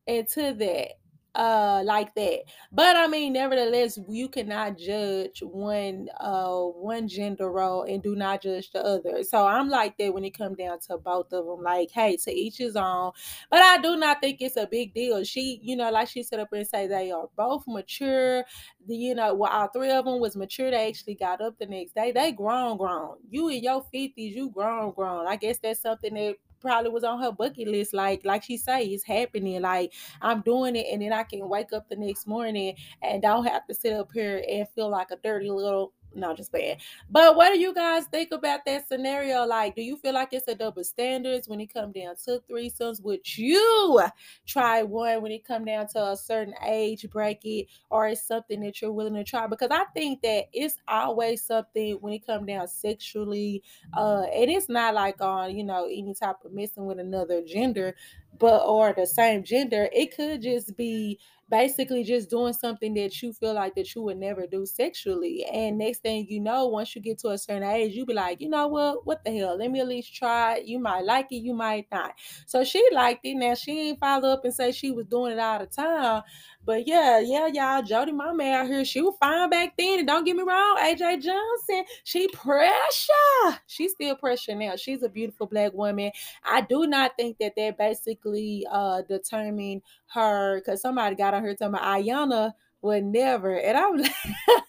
into 0.07 0.55
that 0.55 0.93
uh 1.35 1.83
like 1.85 2.15
that. 2.15 2.41
But 2.73 2.97
i 2.97 3.07
mean 3.07 3.33
nevertheless 3.33 3.99
you 4.09 4.29
cannot 4.29 4.79
judge 4.79 5.43
one 5.43 6.09
uh 6.21 6.61
one 6.61 7.09
gender 7.09 7.51
role 7.51 7.83
and 7.83 8.03
do 8.03 8.15
not 8.15 8.43
judge 8.43 8.71
the 8.71 8.85
other. 8.85 9.23
So 9.25 9.47
i'm 9.47 9.69
like 9.69 9.97
that 9.99 10.15
when 10.15 10.25
it 10.25 10.37
comes 10.37 10.57
down 10.59 10.79
to 10.89 10.99
both 10.99 11.33
of 11.33 11.47
them 11.47 11.63
like 11.63 11.91
hey 11.91 12.17
to 12.17 12.31
each 12.33 12.59
his 12.59 12.77
own. 12.77 13.13
But 13.51 13.63
i 13.63 13.79
do 13.79 13.97
not 13.97 14.21
think 14.21 14.41
it's 14.41 14.57
a 14.57 14.67
big 14.67 14.95
deal. 14.95 15.23
She 15.25 15.61
you 15.63 15.77
know 15.77 15.91
like 15.91 16.09
she 16.09 16.23
set 16.23 16.41
up 16.41 16.53
and 16.53 16.67
say 16.67 16.87
they 16.87 17.11
are 17.11 17.29
both 17.37 17.65
mature. 17.67 18.45
The 18.87 18.95
you 18.97 19.15
know 19.15 19.35
well 19.35 19.51
all 19.51 19.69
three 19.69 19.91
of 19.91 20.05
them 20.05 20.21
was 20.21 20.37
mature. 20.37 20.71
They 20.71 20.89
actually 20.89 21.15
got 21.15 21.41
up 21.41 21.59
the 21.59 21.67
next 21.67 21.95
day. 21.95 22.13
They 22.13 22.33
grown 22.33 22.77
grown. 22.77 23.19
You 23.29 23.49
in 23.49 23.63
your 23.63 23.83
50s 23.93 24.35
you 24.35 24.51
grown 24.51 24.93
grown. 24.93 25.27
I 25.27 25.37
guess 25.37 25.59
that's 25.59 25.81
something 25.81 26.15
that 26.15 26.37
probably 26.65 26.91
was 26.91 27.05
on 27.05 27.23
her 27.23 27.31
bucket 27.31 27.69
list. 27.69 27.95
Like, 27.95 28.25
like 28.25 28.43
she 28.43 28.57
say, 28.57 28.85
it's 28.87 29.05
happening. 29.05 29.61
Like 29.63 29.93
I'm 30.21 30.41
doing 30.41 30.77
it, 30.77 30.87
and 30.91 31.03
then 31.03 31.13
I 31.13 31.23
can 31.23 31.49
wake 31.49 31.73
up 31.73 31.89
the 31.89 31.97
next 31.97 32.27
morning 32.27 32.75
and 33.03 33.23
don't 33.23 33.45
have 33.45 33.67
to 33.67 33.75
sit 33.75 33.93
up 33.93 34.11
here 34.13 34.43
and 34.51 34.69
feel 34.71 34.91
like 34.91 35.11
a 35.11 35.17
dirty 35.17 35.51
little 35.51 35.93
no, 36.15 36.35
just 36.35 36.53
bad. 36.53 36.79
But 37.11 37.37
what 37.37 37.53
do 37.53 37.59
you 37.59 37.75
guys 37.75 38.07
think 38.07 38.33
about 38.33 38.65
that 38.67 38.89
scenario? 38.89 39.45
Like, 39.45 39.75
do 39.75 39.83
you 39.83 39.97
feel 39.97 40.15
like 40.15 40.33
it's 40.33 40.49
a 40.49 40.55
double 40.55 40.85
standards 40.85 41.49
when 41.49 41.61
it 41.61 41.73
come 41.73 41.93
down 41.93 42.15
to 42.25 42.41
threesomes? 42.51 43.03
Would 43.03 43.37
you 43.37 44.01
try 44.47 44.83
one 44.83 45.23
when 45.23 45.33
it 45.33 45.45
come 45.45 45.65
down 45.65 45.89
to 45.89 46.11
a 46.13 46.17
certain 46.17 46.55
age 46.65 47.09
bracket, 47.11 47.67
or 47.91 48.09
is 48.09 48.23
something 48.23 48.61
that 48.61 48.81
you're 48.81 48.93
willing 48.93 49.15
to 49.15 49.25
try? 49.25 49.47
Because 49.47 49.71
I 49.71 49.85
think 49.95 50.23
that 50.23 50.45
it's 50.53 50.77
always 50.89 51.43
something 51.43 51.95
when 52.01 52.15
it 52.15 52.27
come 52.27 52.47
down 52.47 52.69
sexually, 52.69 53.63
uh, 53.97 54.23
and 54.35 54.51
it's 54.51 54.69
not 54.69 54.95
like 54.95 55.21
on 55.21 55.57
you 55.57 55.65
know 55.65 55.87
any 55.87 56.15
type 56.15 56.37
of 56.45 56.53
messing 56.53 56.87
with 56.87 56.99
another 56.99 57.43
gender, 57.43 57.95
but 58.39 58.63
or 58.65 58.93
the 58.93 59.07
same 59.07 59.43
gender. 59.45 59.89
It 59.93 60.17
could 60.17 60.43
just 60.43 60.77
be 60.77 61.19
basically 61.51 62.05
just 62.05 62.31
doing 62.31 62.53
something 62.53 62.95
that 62.95 63.23
you 63.23 63.33
feel 63.33 63.55
like 63.55 63.75
that 63.75 63.95
you 63.95 64.03
would 64.03 64.19
never 64.19 64.47
do 64.47 64.67
sexually. 64.67 65.45
And 65.45 65.79
next 65.79 66.01
thing 66.03 66.27
you 66.29 66.41
know, 66.41 66.67
once 66.67 66.95
you 66.95 67.03
get 67.03 67.19
to 67.21 67.29
a 67.31 67.39
certain 67.39 67.63
age, 67.63 67.95
you 67.95 68.07
be 68.07 68.15
like, 68.15 68.41
you 68.41 68.49
know 68.49 68.67
what? 68.69 69.07
What 69.07 69.25
the 69.25 69.37
hell? 69.37 69.57
Let 69.57 69.71
me 69.71 69.81
at 69.81 69.89
least 69.89 70.15
try. 70.15 70.57
You 70.65 70.79
might 70.79 71.05
like 71.05 71.27
it, 71.31 71.37
you 71.37 71.55
might 71.55 71.87
not. 71.93 72.15
So 72.47 72.65
she 72.65 72.87
liked 72.93 73.25
it. 73.25 73.35
Now 73.35 73.55
she 73.55 73.89
ain't 73.91 74.01
follow 74.01 74.31
up 74.31 74.45
and 74.45 74.55
say 74.55 74.73
she 74.73 74.91
was 74.91 75.07
doing 75.07 75.33
it 75.33 75.39
all 75.39 75.59
the 75.59 75.67
time. 75.67 76.23
But 76.65 76.87
yeah, 76.87 77.21
yeah, 77.21 77.47
y'all, 77.49 77.83
Jody 77.83 78.13
Mama 78.13 78.45
out 78.45 78.67
here, 78.67 78.85
she 78.85 79.03
was 79.03 79.15
fine 79.21 79.51
back 79.51 79.75
then. 79.77 79.99
And 79.99 80.09
don't 80.09 80.25
get 80.25 80.37
me 80.37 80.43
wrong, 80.43 80.79
AJ 80.81 81.23
Johnson, 81.23 81.85
she 82.05 82.29
pressure. 82.29 83.61
She's 83.67 83.93
still 83.93 84.17
pressure 84.17 84.55
now. 84.55 84.77
She's 84.77 85.03
a 85.03 85.09
beautiful 85.09 85.47
black 85.47 85.73
woman. 85.75 86.11
I 86.43 86.63
do 86.63 86.87
not 86.87 87.13
think 87.19 87.39
that 87.39 87.55
that 87.57 87.77
basically 87.77 88.67
uh 88.71 89.03
determined 89.03 89.83
her 90.15 90.61
because 90.61 90.81
somebody 90.81 91.17
got 91.17 91.35
on 91.35 91.43
her 91.43 91.55
talking 91.55 91.75
about 91.75 92.01
Iyanla 92.01 92.53
would 92.81 93.05
never. 93.05 93.55
And 93.57 93.77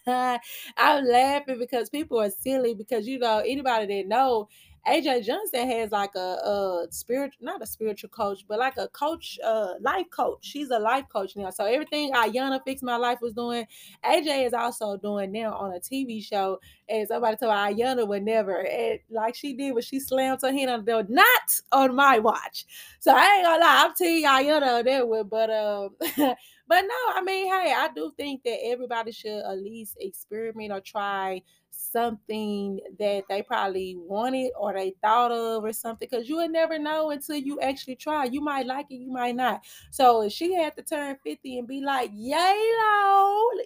I'm 0.08 0.40
I'm 0.78 1.06
laughing 1.06 1.60
because 1.60 1.90
people 1.90 2.20
are 2.20 2.30
silly 2.30 2.74
because 2.74 3.08
you 3.08 3.20
know 3.20 3.40
anybody 3.40 4.02
that 4.02 4.08
know 4.08 4.50
AJ 4.88 5.26
Johnson 5.26 5.68
has 5.68 5.92
like 5.92 6.14
a, 6.16 6.20
a 6.20 6.88
spiritual, 6.92 7.44
not 7.44 7.62
a 7.62 7.66
spiritual 7.66 8.10
coach, 8.10 8.46
but 8.48 8.60
like 8.60 8.78
a 8.78 8.88
coach, 8.90 9.40
uh, 9.44 9.74
life 9.82 10.06
coach. 10.12 10.40
She's 10.42 10.70
a 10.70 10.78
life 10.78 11.06
coach 11.12 11.36
now. 11.36 11.50
So 11.50 11.66
everything 11.66 12.14
Iyanla 12.14 12.62
Fix 12.64 12.84
My 12.84 12.98
Life 12.98 13.20
was 13.22 13.34
doing, 13.34 13.66
AJ 14.04 14.46
is 14.46 14.54
also 14.54 14.98
doing 14.98 15.32
now 15.32 15.54
on 15.56 15.74
a 15.74 15.80
TV 15.80 16.24
show. 16.24 16.60
And 16.88 17.08
somebody 17.08 17.38
told 17.38 17.52
Iyanla 17.54 18.08
would 18.08 18.24
never, 18.24 18.66
and 18.66 19.00
like 19.10 19.36
she 19.36 19.54
did 19.54 19.74
when 19.74 19.82
she 19.82 20.00
slammed 20.00 20.42
her 20.44 20.52
hand 20.52 20.70
on 20.70 20.86
the 20.86 20.92
door, 20.92 21.04
not 21.10 21.62
on 21.72 21.96
my 21.96 22.20
watch. 22.20 22.66
So 23.00 23.12
I 23.16 23.38
ain't 23.38 23.46
gonna 23.46 23.64
lie, 23.64 23.86
I'm 23.86 23.94
telling 23.96 24.24
Iyanla 24.24 24.80
on 24.80 24.86
that 24.86 25.08
one, 25.08 25.28
but 25.28 25.50
um. 25.50 25.90
but 26.68 26.82
no, 26.82 27.14
I 27.14 27.22
mean, 27.24 27.46
hey, 27.46 27.74
I 27.76 27.90
do 27.96 28.12
think 28.18 28.44
that 28.44 28.58
everybody 28.66 29.12
should 29.12 29.44
at 29.44 29.62
least 29.62 29.98
experiment 30.00 30.72
or 30.72 30.82
try 30.82 31.42
something 31.76 32.80
that 33.00 33.24
they 33.30 33.42
probably 33.42 33.96
wanted 33.98 34.52
or 34.58 34.74
they 34.74 34.96
thought 35.02 35.32
of 35.32 35.64
or 35.64 35.74
something 35.74 36.08
because 36.10 36.28
you 36.28 36.38
would 36.38 36.52
never 36.52 36.80
know 36.80 37.12
until 37.12 37.36
you 37.36 37.60
actually 37.60 37.96
try. 37.96 38.26
You 38.26 38.42
might 38.42 38.66
like 38.66 38.88
it, 38.90 38.96
you 38.96 39.12
might 39.12 39.36
not. 39.36 39.64
So 39.92 40.24
if 40.24 40.34
she 40.34 40.54
had 40.54 40.76
to 40.78 40.84
turn 40.84 41.18
50 41.24 41.60
and 41.60 41.68
be 41.68 41.82
like, 41.82 42.12
yay, 42.14 42.72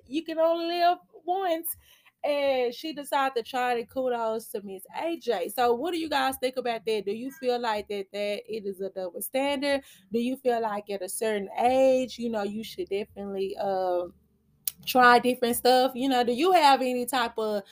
you 0.08 0.24
can 0.24 0.40
only 0.40 0.68
live 0.68 0.98
once. 1.26 1.76
And 2.22 2.74
she 2.76 2.92
decided 2.92 3.36
to 3.38 3.50
try 3.50 3.76
it. 3.76 3.90
Kudos 3.90 4.48
to 4.50 4.62
Miss 4.62 4.84
AJ. 4.94 5.54
So, 5.54 5.74
what 5.74 5.94
do 5.94 5.98
you 5.98 6.10
guys 6.10 6.36
think 6.36 6.58
about 6.58 6.86
that? 6.86 7.06
Do 7.06 7.14
you 7.14 7.32
feel 7.32 7.62
like 7.62 7.88
that 7.88 8.08
that 8.12 8.42
it 8.46 8.66
is 8.66 8.82
a 8.82 8.90
double 8.90 9.22
standard? 9.22 9.84
Do 10.12 10.20
you 10.20 10.36
feel 10.36 10.62
like 10.62 10.90
at 10.90 11.02
a 11.02 11.08
certain 11.08 11.48
age, 11.58 12.20
you 12.20 12.30
know, 12.30 12.44
you 12.44 12.62
should 12.62 12.90
definitely 12.90 13.56
uh, 13.58 14.08
try 14.86 15.20
different 15.20 15.56
stuff? 15.56 15.94
You 15.96 16.10
know, 16.10 16.26
do 16.26 16.34
you 16.34 16.52
have 16.52 16.82
any 16.82 17.06
type 17.06 17.38
of 17.38 17.64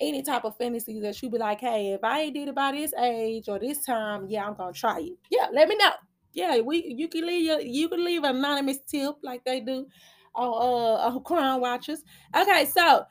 any 0.00 0.22
type 0.22 0.44
of 0.44 0.56
fantasy 0.56 1.00
that 1.00 1.20
you 1.22 1.30
be 1.30 1.38
like, 1.38 1.60
hey, 1.60 1.92
if 1.92 2.04
I 2.04 2.22
ain't 2.22 2.34
did 2.34 2.48
it 2.48 2.54
by 2.54 2.72
this 2.72 2.92
age 2.94 3.48
or 3.48 3.58
this 3.58 3.84
time, 3.84 4.26
yeah, 4.28 4.46
I'm 4.46 4.54
gonna 4.54 4.72
try 4.72 5.00
it. 5.00 5.14
Yeah, 5.30 5.46
let 5.52 5.68
me 5.68 5.76
know. 5.76 5.90
Yeah, 6.32 6.60
we 6.60 6.84
you 6.84 7.08
can 7.08 7.26
leave 7.26 7.46
your, 7.46 7.60
you 7.60 7.88
can 7.88 8.04
leave 8.04 8.24
an 8.24 8.36
anonymous 8.36 8.78
tip 8.86 9.16
like 9.22 9.44
they 9.44 9.60
do 9.60 9.86
on 10.34 10.46
uh 10.46 11.14
on 11.14 11.22
Crime 11.22 11.60
Watchers. 11.60 12.02
Okay, 12.36 12.66
so 12.66 13.04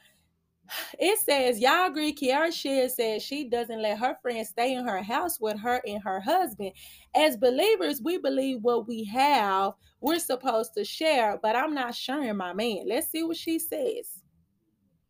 it 0.99 1.19
says 1.19 1.59
y'all 1.59 1.87
agree. 1.87 2.13
Kiara 2.13 2.53
Sheard 2.53 2.91
says 2.91 3.23
she 3.23 3.49
doesn't 3.49 3.81
let 3.81 3.97
her 3.99 4.17
friends 4.21 4.49
stay 4.49 4.73
in 4.73 4.85
her 4.85 5.01
house 5.01 5.39
with 5.39 5.59
her 5.59 5.81
and 5.87 6.01
her 6.03 6.19
husband. 6.19 6.71
As 7.15 7.37
believers, 7.37 8.01
we 8.01 8.17
believe 8.17 8.61
what 8.61 8.87
we 8.87 9.03
have, 9.05 9.73
we're 10.01 10.19
supposed 10.19 10.73
to 10.75 10.83
share, 10.83 11.39
but 11.41 11.55
I'm 11.55 11.73
not 11.73 11.95
sharing 11.95 12.37
my 12.37 12.53
man. 12.53 12.85
Let's 12.87 13.09
see 13.09 13.23
what 13.23 13.37
she 13.37 13.57
says. 13.59 14.21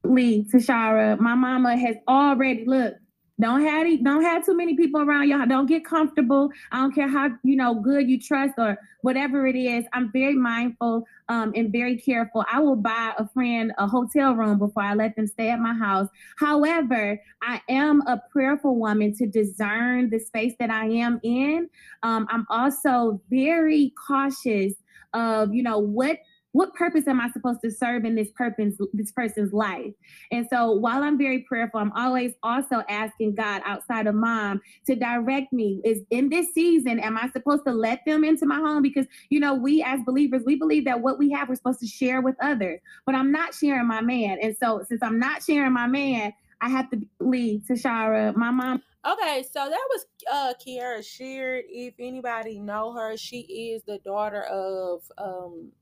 Lee, 0.09 0.45
Tashara, 0.51 1.19
my 1.19 1.35
mama 1.35 1.77
has 1.77 1.95
already 2.07 2.65
looked. 2.65 2.99
Don't 3.39 3.65
have 3.65 3.85
don't 4.01 4.23
have 4.23 4.45
too 4.45 4.55
many 4.55 4.77
people 4.77 5.01
around 5.01 5.27
y'all. 5.27 5.45
Don't 5.45 5.65
get 5.65 5.83
comfortable. 5.83 6.49
I 6.71 6.77
don't 6.77 6.95
care 6.95 7.09
how 7.09 7.31
you 7.43 7.57
know 7.57 7.75
good 7.75 8.09
you 8.09 8.17
trust 8.17 8.53
or 8.57 8.77
whatever 9.01 9.45
it 9.45 9.57
is. 9.57 9.83
I'm 9.91 10.09
very 10.13 10.35
mindful 10.35 11.03
um, 11.27 11.51
and 11.53 11.69
very 11.69 11.97
careful. 11.97 12.45
I 12.49 12.61
will 12.61 12.77
buy 12.77 13.13
a 13.17 13.27
friend 13.27 13.73
a 13.77 13.87
hotel 13.87 14.35
room 14.35 14.57
before 14.57 14.83
I 14.83 14.93
let 14.93 15.17
them 15.17 15.27
stay 15.27 15.49
at 15.49 15.59
my 15.59 15.73
house. 15.73 16.07
However, 16.37 17.19
I 17.41 17.61
am 17.67 18.01
a 18.07 18.21
prayerful 18.31 18.77
woman 18.77 19.13
to 19.17 19.27
discern 19.27 20.09
the 20.11 20.19
space 20.19 20.53
that 20.59 20.69
I 20.69 20.85
am 20.85 21.19
in. 21.21 21.67
Um, 22.03 22.27
I'm 22.29 22.45
also 22.49 23.21
very 23.29 23.93
cautious 24.07 24.73
of 25.13 25.53
you 25.53 25.61
know 25.61 25.79
what 25.79 26.19
what 26.55 26.73
purpose 26.73 27.05
am 27.05 27.19
I 27.19 27.29
supposed 27.31 27.59
to 27.65 27.69
serve 27.69 28.05
in 28.05 28.15
this 28.15 28.29
purpose, 28.31 28.75
this 28.93 29.11
person's 29.11 29.51
life? 29.51 29.91
And 30.31 30.47
so 30.49 30.71
while 30.71 31.03
I'm 31.03 31.17
very 31.17 31.39
prayerful, 31.39 31.81
I'm 31.81 31.91
always 31.91 32.31
also 32.43 32.81
asking 32.87 33.35
God 33.35 33.61
outside 33.65 34.07
of 34.07 34.15
mom 34.15 34.61
to 34.85 34.95
direct 34.95 35.51
me. 35.51 35.81
Is 35.83 36.03
in 36.11 36.29
this 36.29 36.53
season, 36.53 36.97
am 37.01 37.17
I 37.17 37.29
supposed 37.31 37.65
to 37.67 37.73
let 37.73 38.05
them 38.05 38.23
into 38.23 38.45
my 38.45 38.55
home? 38.55 38.81
Because 38.81 39.05
you 39.29 39.41
know, 39.41 39.53
we 39.53 39.83
as 39.83 39.99
believers, 40.05 40.43
we 40.45 40.55
believe 40.55 40.85
that 40.85 41.01
what 41.01 41.19
we 41.19 41.29
have 41.31 41.49
we're 41.49 41.55
supposed 41.55 41.81
to 41.81 41.87
share 41.87 42.21
with 42.21 42.35
others. 42.41 42.79
But 43.05 43.15
I'm 43.15 43.33
not 43.33 43.53
sharing 43.53 43.87
my 43.87 43.99
man. 43.99 44.37
And 44.41 44.55
so 44.55 44.81
since 44.87 45.03
I'm 45.03 45.19
not 45.19 45.43
sharing 45.43 45.73
my 45.73 45.87
man, 45.87 46.31
I 46.61 46.69
have 46.69 46.89
to 46.91 47.01
leave 47.19 47.63
Tashara, 47.69 48.33
my 48.33 48.51
mom. 48.51 48.81
Okay, 49.05 49.43
so 49.43 49.69
that 49.69 49.87
was 49.89 50.05
uh 50.31 50.53
Kiara 50.65 51.05
Sheard. 51.05 51.65
If 51.67 51.95
anybody 51.99 52.59
know 52.59 52.93
her, 52.93 53.17
she 53.17 53.41
is 53.73 53.83
the 53.83 53.99
daughter 54.05 54.43
of 54.43 55.01
um 55.17 55.73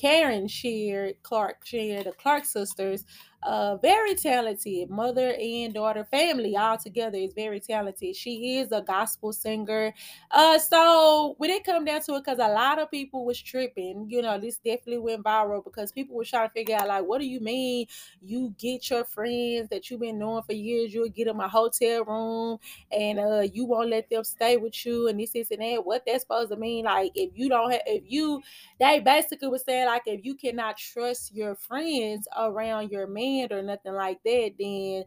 Karen 0.00 0.46
Sheard, 0.46 1.14
Clark 1.22 1.66
Sheard, 1.66 2.06
the 2.06 2.12
Clark 2.12 2.44
sisters, 2.44 3.04
uh, 3.42 3.76
very 3.76 4.14
talented 4.14 4.90
mother 4.90 5.34
and 5.40 5.72
daughter 5.74 6.04
family 6.04 6.56
all 6.56 6.76
together 6.76 7.16
is 7.18 7.32
very 7.34 7.60
talented. 7.60 8.16
She 8.16 8.58
is 8.58 8.72
a 8.72 8.82
gospel 8.82 9.32
singer. 9.32 9.94
Uh, 10.30 10.58
so 10.58 11.34
when 11.38 11.50
it 11.50 11.64
come 11.64 11.84
down 11.84 12.00
to 12.02 12.14
it, 12.16 12.24
because 12.24 12.38
a 12.38 12.52
lot 12.52 12.78
of 12.78 12.90
people 12.90 13.24
was 13.24 13.40
tripping, 13.40 14.06
you 14.10 14.22
know, 14.22 14.38
this 14.38 14.56
definitely 14.58 14.98
went 14.98 15.22
viral 15.24 15.62
because 15.62 15.92
people 15.92 16.16
were 16.16 16.24
trying 16.24 16.48
to 16.48 16.52
figure 16.52 16.76
out 16.76 16.88
like, 16.88 17.04
what 17.04 17.20
do 17.20 17.26
you 17.26 17.40
mean 17.40 17.86
you 18.22 18.54
get 18.58 18.90
your 18.90 19.04
friends 19.04 19.68
that 19.68 19.88
you've 19.90 20.00
been 20.00 20.18
knowing 20.18 20.42
for 20.42 20.52
years, 20.52 20.92
you'll 20.92 21.08
get 21.08 21.26
them 21.26 21.40
a 21.40 21.48
hotel 21.48 22.04
room 22.04 22.58
and 22.90 23.18
uh 23.18 23.40
you 23.52 23.64
won't 23.64 23.90
let 23.90 24.08
them 24.10 24.24
stay 24.24 24.56
with 24.56 24.84
you 24.84 25.08
and 25.08 25.20
this, 25.20 25.30
this 25.30 25.50
and 25.50 25.60
that. 25.62 25.84
What 25.84 26.02
that's 26.06 26.22
supposed 26.22 26.50
to 26.50 26.56
mean? 26.56 26.84
Like 26.84 27.12
if 27.14 27.30
you 27.34 27.48
don't 27.48 27.70
have 27.70 27.82
if 27.86 28.02
you 28.06 28.42
they 28.78 29.00
basically 29.00 29.48
was 29.48 29.64
saying 29.64 29.86
like 29.86 30.02
if 30.06 30.24
you 30.24 30.34
cannot 30.34 30.76
trust 30.76 31.34
your 31.34 31.54
friends 31.54 32.26
around 32.36 32.90
your 32.90 33.06
man 33.06 33.27
or 33.50 33.62
nothing 33.62 33.94
like 33.94 34.18
that, 34.24 34.52
then 34.58 35.04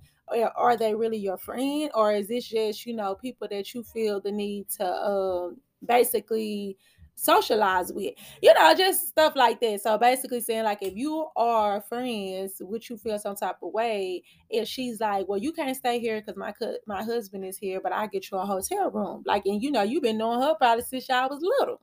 are 0.56 0.78
they 0.78 0.96
really 0.96 1.18
your 1.18 1.38
friend? 1.38 1.92
Or 1.94 2.14
is 2.14 2.28
this 2.28 2.48
just 2.48 2.86
you 2.86 2.96
know 2.96 3.16
people 3.16 3.48
that 3.50 3.74
you 3.74 3.84
feel 3.84 4.22
the 4.22 4.32
need 4.32 4.70
to 4.78 4.86
um 4.86 5.58
basically 5.86 6.78
socialize 7.16 7.92
with? 7.94 8.14
You 8.42 8.54
know 8.54 8.74
just 8.76 9.08
stuff 9.10 9.36
like 9.36 9.60
that. 9.62 9.82
So 9.82 9.98
basically 9.98 10.42
saying 10.42 10.64
like 10.64 10.82
if 10.82 10.96
you 10.96 11.28
are 11.36 11.82
friends 11.82 12.54
which 12.62 12.90
you 12.90 12.98
feel 12.98 13.20
some 13.20 13.36
type 13.36 13.58
of 13.62 13.74
way 13.74 14.24
if 14.50 14.68
she's 14.68 15.00
like 15.00 15.28
well 15.28 15.38
you 15.38 15.52
can't 15.52 15.76
stay 15.76 16.00
here 16.00 16.22
because 16.22 16.38
my 16.38 16.54
my 16.88 17.04
husband 17.04 17.46
is 17.46 17.58
here 17.58 17.80
but 17.82 17.92
i 17.92 18.08
get 18.08 18.30
you 18.32 18.38
a 18.38 18.46
hotel 18.46 18.90
room. 18.92 19.24
Like 19.26 19.46
and 19.46 19.62
you 19.62 19.72
know 19.72 19.84
you've 19.84 20.04
been 20.04 20.18
knowing 20.18 20.42
her 20.42 20.56
probably 20.56 20.84
since 20.84 21.10
y'all 21.10 21.30
was 21.30 21.42
little 21.42 21.82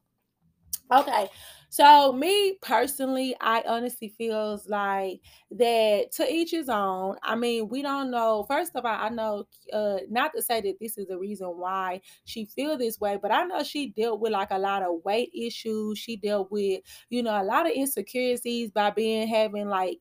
Okay. 0.90 1.28
So 1.70 2.12
me 2.14 2.54
personally, 2.62 3.36
I 3.42 3.62
honestly 3.66 4.08
feels 4.08 4.66
like 4.70 5.20
that 5.50 6.12
to 6.12 6.32
each 6.32 6.50
his 6.52 6.70
own. 6.70 7.16
I 7.22 7.34
mean, 7.36 7.68
we 7.68 7.82
don't 7.82 8.10
know. 8.10 8.44
First 8.48 8.74
of 8.74 8.86
all, 8.86 8.96
I 8.96 9.10
know 9.10 9.44
uh 9.70 9.98
not 10.08 10.32
to 10.34 10.40
say 10.42 10.62
that 10.62 10.76
this 10.80 10.96
is 10.96 11.08
the 11.08 11.18
reason 11.18 11.48
why 11.48 12.00
she 12.24 12.46
feel 12.46 12.78
this 12.78 12.98
way, 12.98 13.18
but 13.20 13.30
I 13.32 13.44
know 13.44 13.62
she 13.62 13.90
dealt 13.90 14.20
with 14.20 14.32
like 14.32 14.50
a 14.50 14.58
lot 14.58 14.82
of 14.82 15.04
weight 15.04 15.30
issues. 15.34 15.98
She 15.98 16.16
dealt 16.16 16.50
with, 16.50 16.80
you 17.10 17.22
know, 17.22 17.38
a 17.40 17.44
lot 17.44 17.66
of 17.66 17.72
insecurities 17.72 18.70
by 18.70 18.90
being 18.90 19.28
having 19.28 19.68
like 19.68 20.00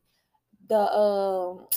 the 0.70 0.80
um 0.80 1.68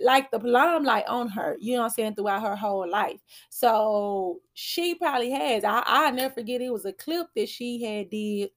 like 0.00 0.30
the 0.30 0.38
limelight 0.38 1.06
on 1.08 1.28
her, 1.28 1.56
you 1.60 1.72
know 1.74 1.80
what 1.80 1.86
I'm 1.86 1.90
saying, 1.90 2.14
throughout 2.14 2.42
her 2.42 2.54
whole 2.54 2.88
life. 2.88 3.20
So 3.50 4.40
she 4.54 4.94
probably 4.94 5.30
has. 5.30 5.64
I 5.64 5.82
I 5.84 6.10
never 6.12 6.34
forget 6.34 6.60
it 6.60 6.72
was 6.72 6.84
a 6.84 6.92
clip 6.92 7.26
that 7.34 7.48
she 7.48 7.82
had 7.82 8.10
did 8.10 8.50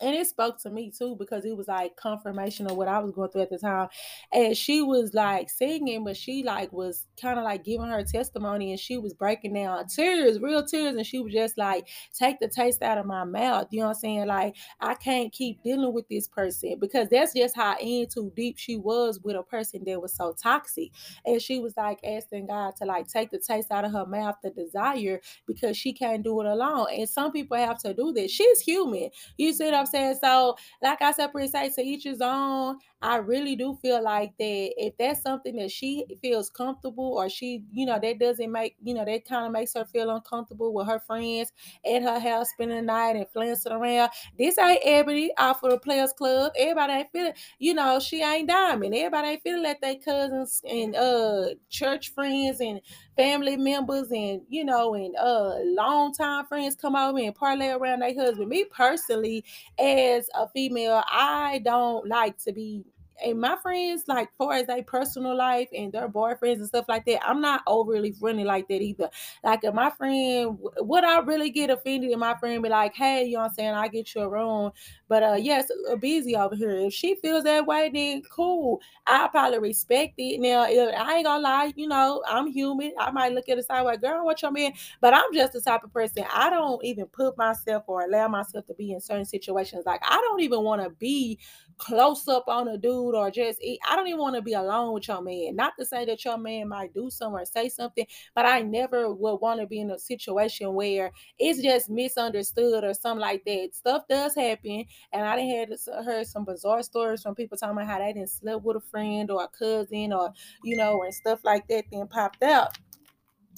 and 0.00 0.14
it 0.14 0.26
spoke 0.26 0.60
to 0.62 0.70
me 0.70 0.90
too 0.90 1.16
because 1.16 1.44
it 1.44 1.56
was 1.56 1.68
like 1.68 1.96
confirmation 1.96 2.66
of 2.66 2.76
what 2.76 2.88
I 2.88 2.98
was 2.98 3.12
going 3.12 3.30
through 3.30 3.42
at 3.42 3.50
the 3.50 3.58
time. 3.58 3.88
And 4.32 4.56
she 4.56 4.82
was 4.82 5.14
like 5.14 5.50
singing, 5.50 6.04
but 6.04 6.16
she 6.16 6.42
like 6.42 6.72
was 6.72 7.06
kind 7.20 7.38
of 7.38 7.44
like 7.44 7.64
giving 7.64 7.88
her 7.88 8.02
testimony 8.02 8.70
and 8.70 8.80
she 8.80 8.98
was 8.98 9.14
breaking 9.14 9.54
down 9.54 9.86
tears, 9.86 10.40
real 10.40 10.64
tears. 10.64 10.96
And 10.96 11.06
she 11.06 11.20
was 11.20 11.32
just 11.32 11.56
like, 11.58 11.88
take 12.12 12.40
the 12.40 12.48
taste 12.48 12.82
out 12.82 12.98
of 12.98 13.06
my 13.06 13.24
mouth. 13.24 13.68
You 13.70 13.80
know 13.80 13.86
what 13.86 13.96
I'm 13.96 14.00
saying? 14.00 14.26
Like, 14.26 14.56
I 14.80 14.94
can't 14.94 15.32
keep 15.32 15.62
dealing 15.62 15.92
with 15.92 16.08
this 16.08 16.28
person 16.28 16.76
because 16.80 17.08
that's 17.08 17.34
just 17.34 17.56
how 17.56 17.76
into 17.78 18.32
deep 18.36 18.58
she 18.58 18.76
was 18.76 19.20
with 19.22 19.36
a 19.36 19.42
person 19.42 19.82
that 19.86 20.00
was 20.00 20.14
so 20.14 20.34
toxic. 20.40 20.90
And 21.24 21.40
she 21.40 21.58
was 21.60 21.76
like 21.76 22.00
asking 22.04 22.46
God 22.46 22.74
to 22.76 22.84
like 22.84 23.08
take 23.08 23.30
the 23.30 23.38
taste 23.38 23.70
out 23.70 23.84
of 23.84 23.92
her 23.92 24.06
mouth, 24.06 24.36
the 24.42 24.50
desire, 24.50 25.20
because 25.46 25.76
she 25.76 25.92
can't 25.92 26.22
do 26.22 26.40
it 26.40 26.46
alone. 26.46 26.86
And 26.92 27.08
some 27.08 27.32
people 27.32 27.56
have 27.56 27.78
to 27.80 27.94
do 27.94 28.12
this. 28.12 28.30
She's 28.30 28.60
human. 28.60 29.10
You 29.36 29.52
see 29.52 29.64
what 29.64 29.74
I'm 29.74 29.83
saying? 29.86 30.16
So, 30.20 30.56
like 30.82 31.02
I 31.02 31.12
said, 31.12 31.32
say 31.48 31.70
to 31.70 31.82
each 31.82 32.04
his 32.04 32.20
own. 32.20 32.78
I 33.04 33.16
really 33.16 33.54
do 33.54 33.78
feel 33.82 34.02
like 34.02 34.32
that 34.38 34.72
if 34.78 34.96
that's 34.96 35.20
something 35.20 35.56
that 35.56 35.70
she 35.70 36.06
feels 36.22 36.48
comfortable 36.48 37.04
or 37.18 37.28
she, 37.28 37.62
you 37.70 37.84
know, 37.84 37.98
that 38.00 38.18
doesn't 38.18 38.50
make, 38.50 38.76
you 38.82 38.94
know, 38.94 39.04
that 39.04 39.26
kind 39.26 39.44
of 39.44 39.52
makes 39.52 39.74
her 39.74 39.84
feel 39.84 40.08
uncomfortable 40.08 40.72
with 40.72 40.86
her 40.86 40.98
friends 41.00 41.52
at 41.84 42.02
her 42.02 42.18
house 42.18 42.48
spending 42.48 42.78
the 42.78 42.82
night 42.82 43.16
and 43.16 43.28
flancing 43.28 43.72
around. 43.72 44.10
This 44.38 44.56
ain't 44.56 44.80
everybody 44.82 45.30
out 45.36 45.60
for 45.60 45.68
the 45.68 45.78
players 45.78 46.14
club. 46.14 46.52
Everybody 46.58 46.94
ain't 46.94 47.12
feeling, 47.12 47.34
you 47.58 47.74
know, 47.74 48.00
she 48.00 48.22
ain't 48.22 48.48
diamond. 48.48 48.94
Everybody 48.94 49.28
ain't 49.28 49.42
feeling 49.42 49.64
like 49.64 49.82
their 49.82 49.96
cousins 49.96 50.62
and 50.66 50.96
uh 50.96 51.48
church 51.68 52.14
friends 52.14 52.60
and 52.60 52.80
family 53.16 53.56
members 53.56 54.10
and 54.10 54.40
you 54.48 54.64
know 54.64 54.94
and 54.94 55.14
uh 55.16 55.54
long 55.62 56.12
time 56.12 56.44
friends 56.46 56.74
come 56.74 56.96
over 56.96 57.18
and 57.18 57.34
parlay 57.34 57.68
around 57.68 58.00
their 58.00 58.14
husband. 58.14 58.48
Me 58.48 58.64
personally, 58.64 59.44
as 59.78 60.28
a 60.34 60.48
female, 60.48 61.02
I 61.06 61.60
don't 61.64 62.08
like 62.08 62.38
to 62.44 62.52
be 62.52 62.82
and 63.24 63.40
my 63.40 63.56
friends, 63.62 64.04
like 64.08 64.30
far 64.36 64.54
as 64.54 64.66
their 64.66 64.82
personal 64.82 65.36
life 65.36 65.68
and 65.76 65.92
their 65.92 66.08
boyfriends 66.08 66.56
and 66.56 66.66
stuff 66.66 66.86
like 66.88 67.04
that, 67.06 67.26
I'm 67.26 67.40
not 67.40 67.62
overly 67.66 68.12
friendly 68.12 68.44
like 68.44 68.68
that 68.68 68.80
either. 68.80 69.10
Like 69.42 69.60
if 69.62 69.74
my 69.74 69.90
friend, 69.90 70.58
would 70.78 71.04
I 71.04 71.18
really 71.20 71.50
get 71.50 71.70
offended 71.70 72.10
if 72.10 72.18
my 72.18 72.34
friend 72.38 72.62
be 72.62 72.68
like, 72.68 72.94
hey, 72.94 73.24
you 73.24 73.34
know 73.34 73.40
what 73.40 73.50
I'm 73.50 73.54
saying, 73.54 73.74
I 73.74 73.88
get 73.88 74.14
you 74.14 74.22
a 74.22 74.28
room. 74.28 74.72
But 75.08 75.22
uh 75.22 75.34
yes, 75.34 75.68
a 75.90 75.96
busy 75.96 76.36
over 76.36 76.54
here. 76.56 76.70
If 76.70 76.94
she 76.94 77.14
feels 77.16 77.44
that 77.44 77.66
way, 77.66 77.90
then 77.92 78.22
cool. 78.30 78.80
I 79.06 79.28
probably 79.28 79.58
respect 79.58 80.14
it. 80.18 80.40
Now, 80.40 80.66
if 80.68 80.94
I 80.98 81.16
ain't 81.16 81.24
gonna 81.24 81.42
lie, 81.42 81.72
you 81.76 81.88
know, 81.88 82.22
I'm 82.26 82.46
human. 82.48 82.92
I 82.98 83.10
might 83.10 83.32
look 83.32 83.48
at 83.48 83.56
the 83.56 83.62
sideway, 83.62 83.96
girl, 83.96 84.24
what 84.24 84.42
your 84.42 84.50
man? 84.50 84.72
But 85.00 85.14
I'm 85.14 85.32
just 85.32 85.52
the 85.52 85.60
type 85.60 85.84
of 85.84 85.92
person 85.92 86.24
I 86.32 86.50
don't 86.50 86.84
even 86.84 87.06
put 87.06 87.36
myself 87.36 87.84
or 87.86 88.02
allow 88.02 88.28
myself 88.28 88.66
to 88.66 88.74
be 88.74 88.92
in 88.92 89.00
certain 89.00 89.24
situations. 89.24 89.84
Like 89.86 90.00
I 90.02 90.16
don't 90.16 90.40
even 90.40 90.62
want 90.62 90.82
to 90.82 90.90
be 90.90 91.38
close 91.76 92.28
up 92.28 92.44
on 92.48 92.68
a 92.68 92.78
dude 92.78 93.14
or 93.14 93.30
just. 93.30 93.60
I 93.88 93.96
don't 93.96 94.08
even 94.08 94.20
want 94.20 94.36
to 94.36 94.42
be 94.42 94.54
alone 94.54 94.94
with 94.94 95.08
your 95.08 95.22
man. 95.22 95.56
Not 95.56 95.74
to 95.78 95.84
say 95.84 96.04
that 96.04 96.24
your 96.24 96.38
man 96.38 96.68
might 96.68 96.94
do 96.94 97.10
something 97.10 97.40
or 97.40 97.44
say 97.44 97.68
something, 97.68 98.06
but 98.34 98.46
I 98.46 98.62
never 98.62 99.12
would 99.12 99.36
want 99.36 99.60
to 99.60 99.66
be 99.66 99.80
in 99.80 99.90
a 99.90 99.98
situation 99.98 100.74
where 100.74 101.12
it's 101.38 101.60
just 101.60 101.90
misunderstood 101.90 102.84
or 102.84 102.94
something 102.94 103.20
like 103.20 103.44
that. 103.44 103.70
Stuff 103.72 104.04
does 104.08 104.34
happen, 104.34 104.84
and 105.12 105.24
I 105.24 105.36
didn't 105.36 105.78
had 105.88 106.04
heard 106.04 106.26
some 106.26 106.44
bizarre 106.44 106.82
stories 106.82 107.22
from 107.22 107.34
people 107.34 107.56
talking 107.56 107.76
about 107.76 107.86
how 107.86 107.98
they 107.98 108.12
didn't 108.12 108.30
sleep 108.30 108.62
with 108.62 108.76
a 108.76 108.80
friend 108.80 109.30
or 109.30 109.44
a 109.44 109.48
cousin 109.48 110.12
or 110.12 110.32
you 110.62 110.76
know 110.76 111.02
and 111.02 111.14
stuff 111.14 111.40
like 111.44 111.66
that 111.68 111.84
then 111.90 112.06
popped 112.08 112.42
out. 112.42 112.76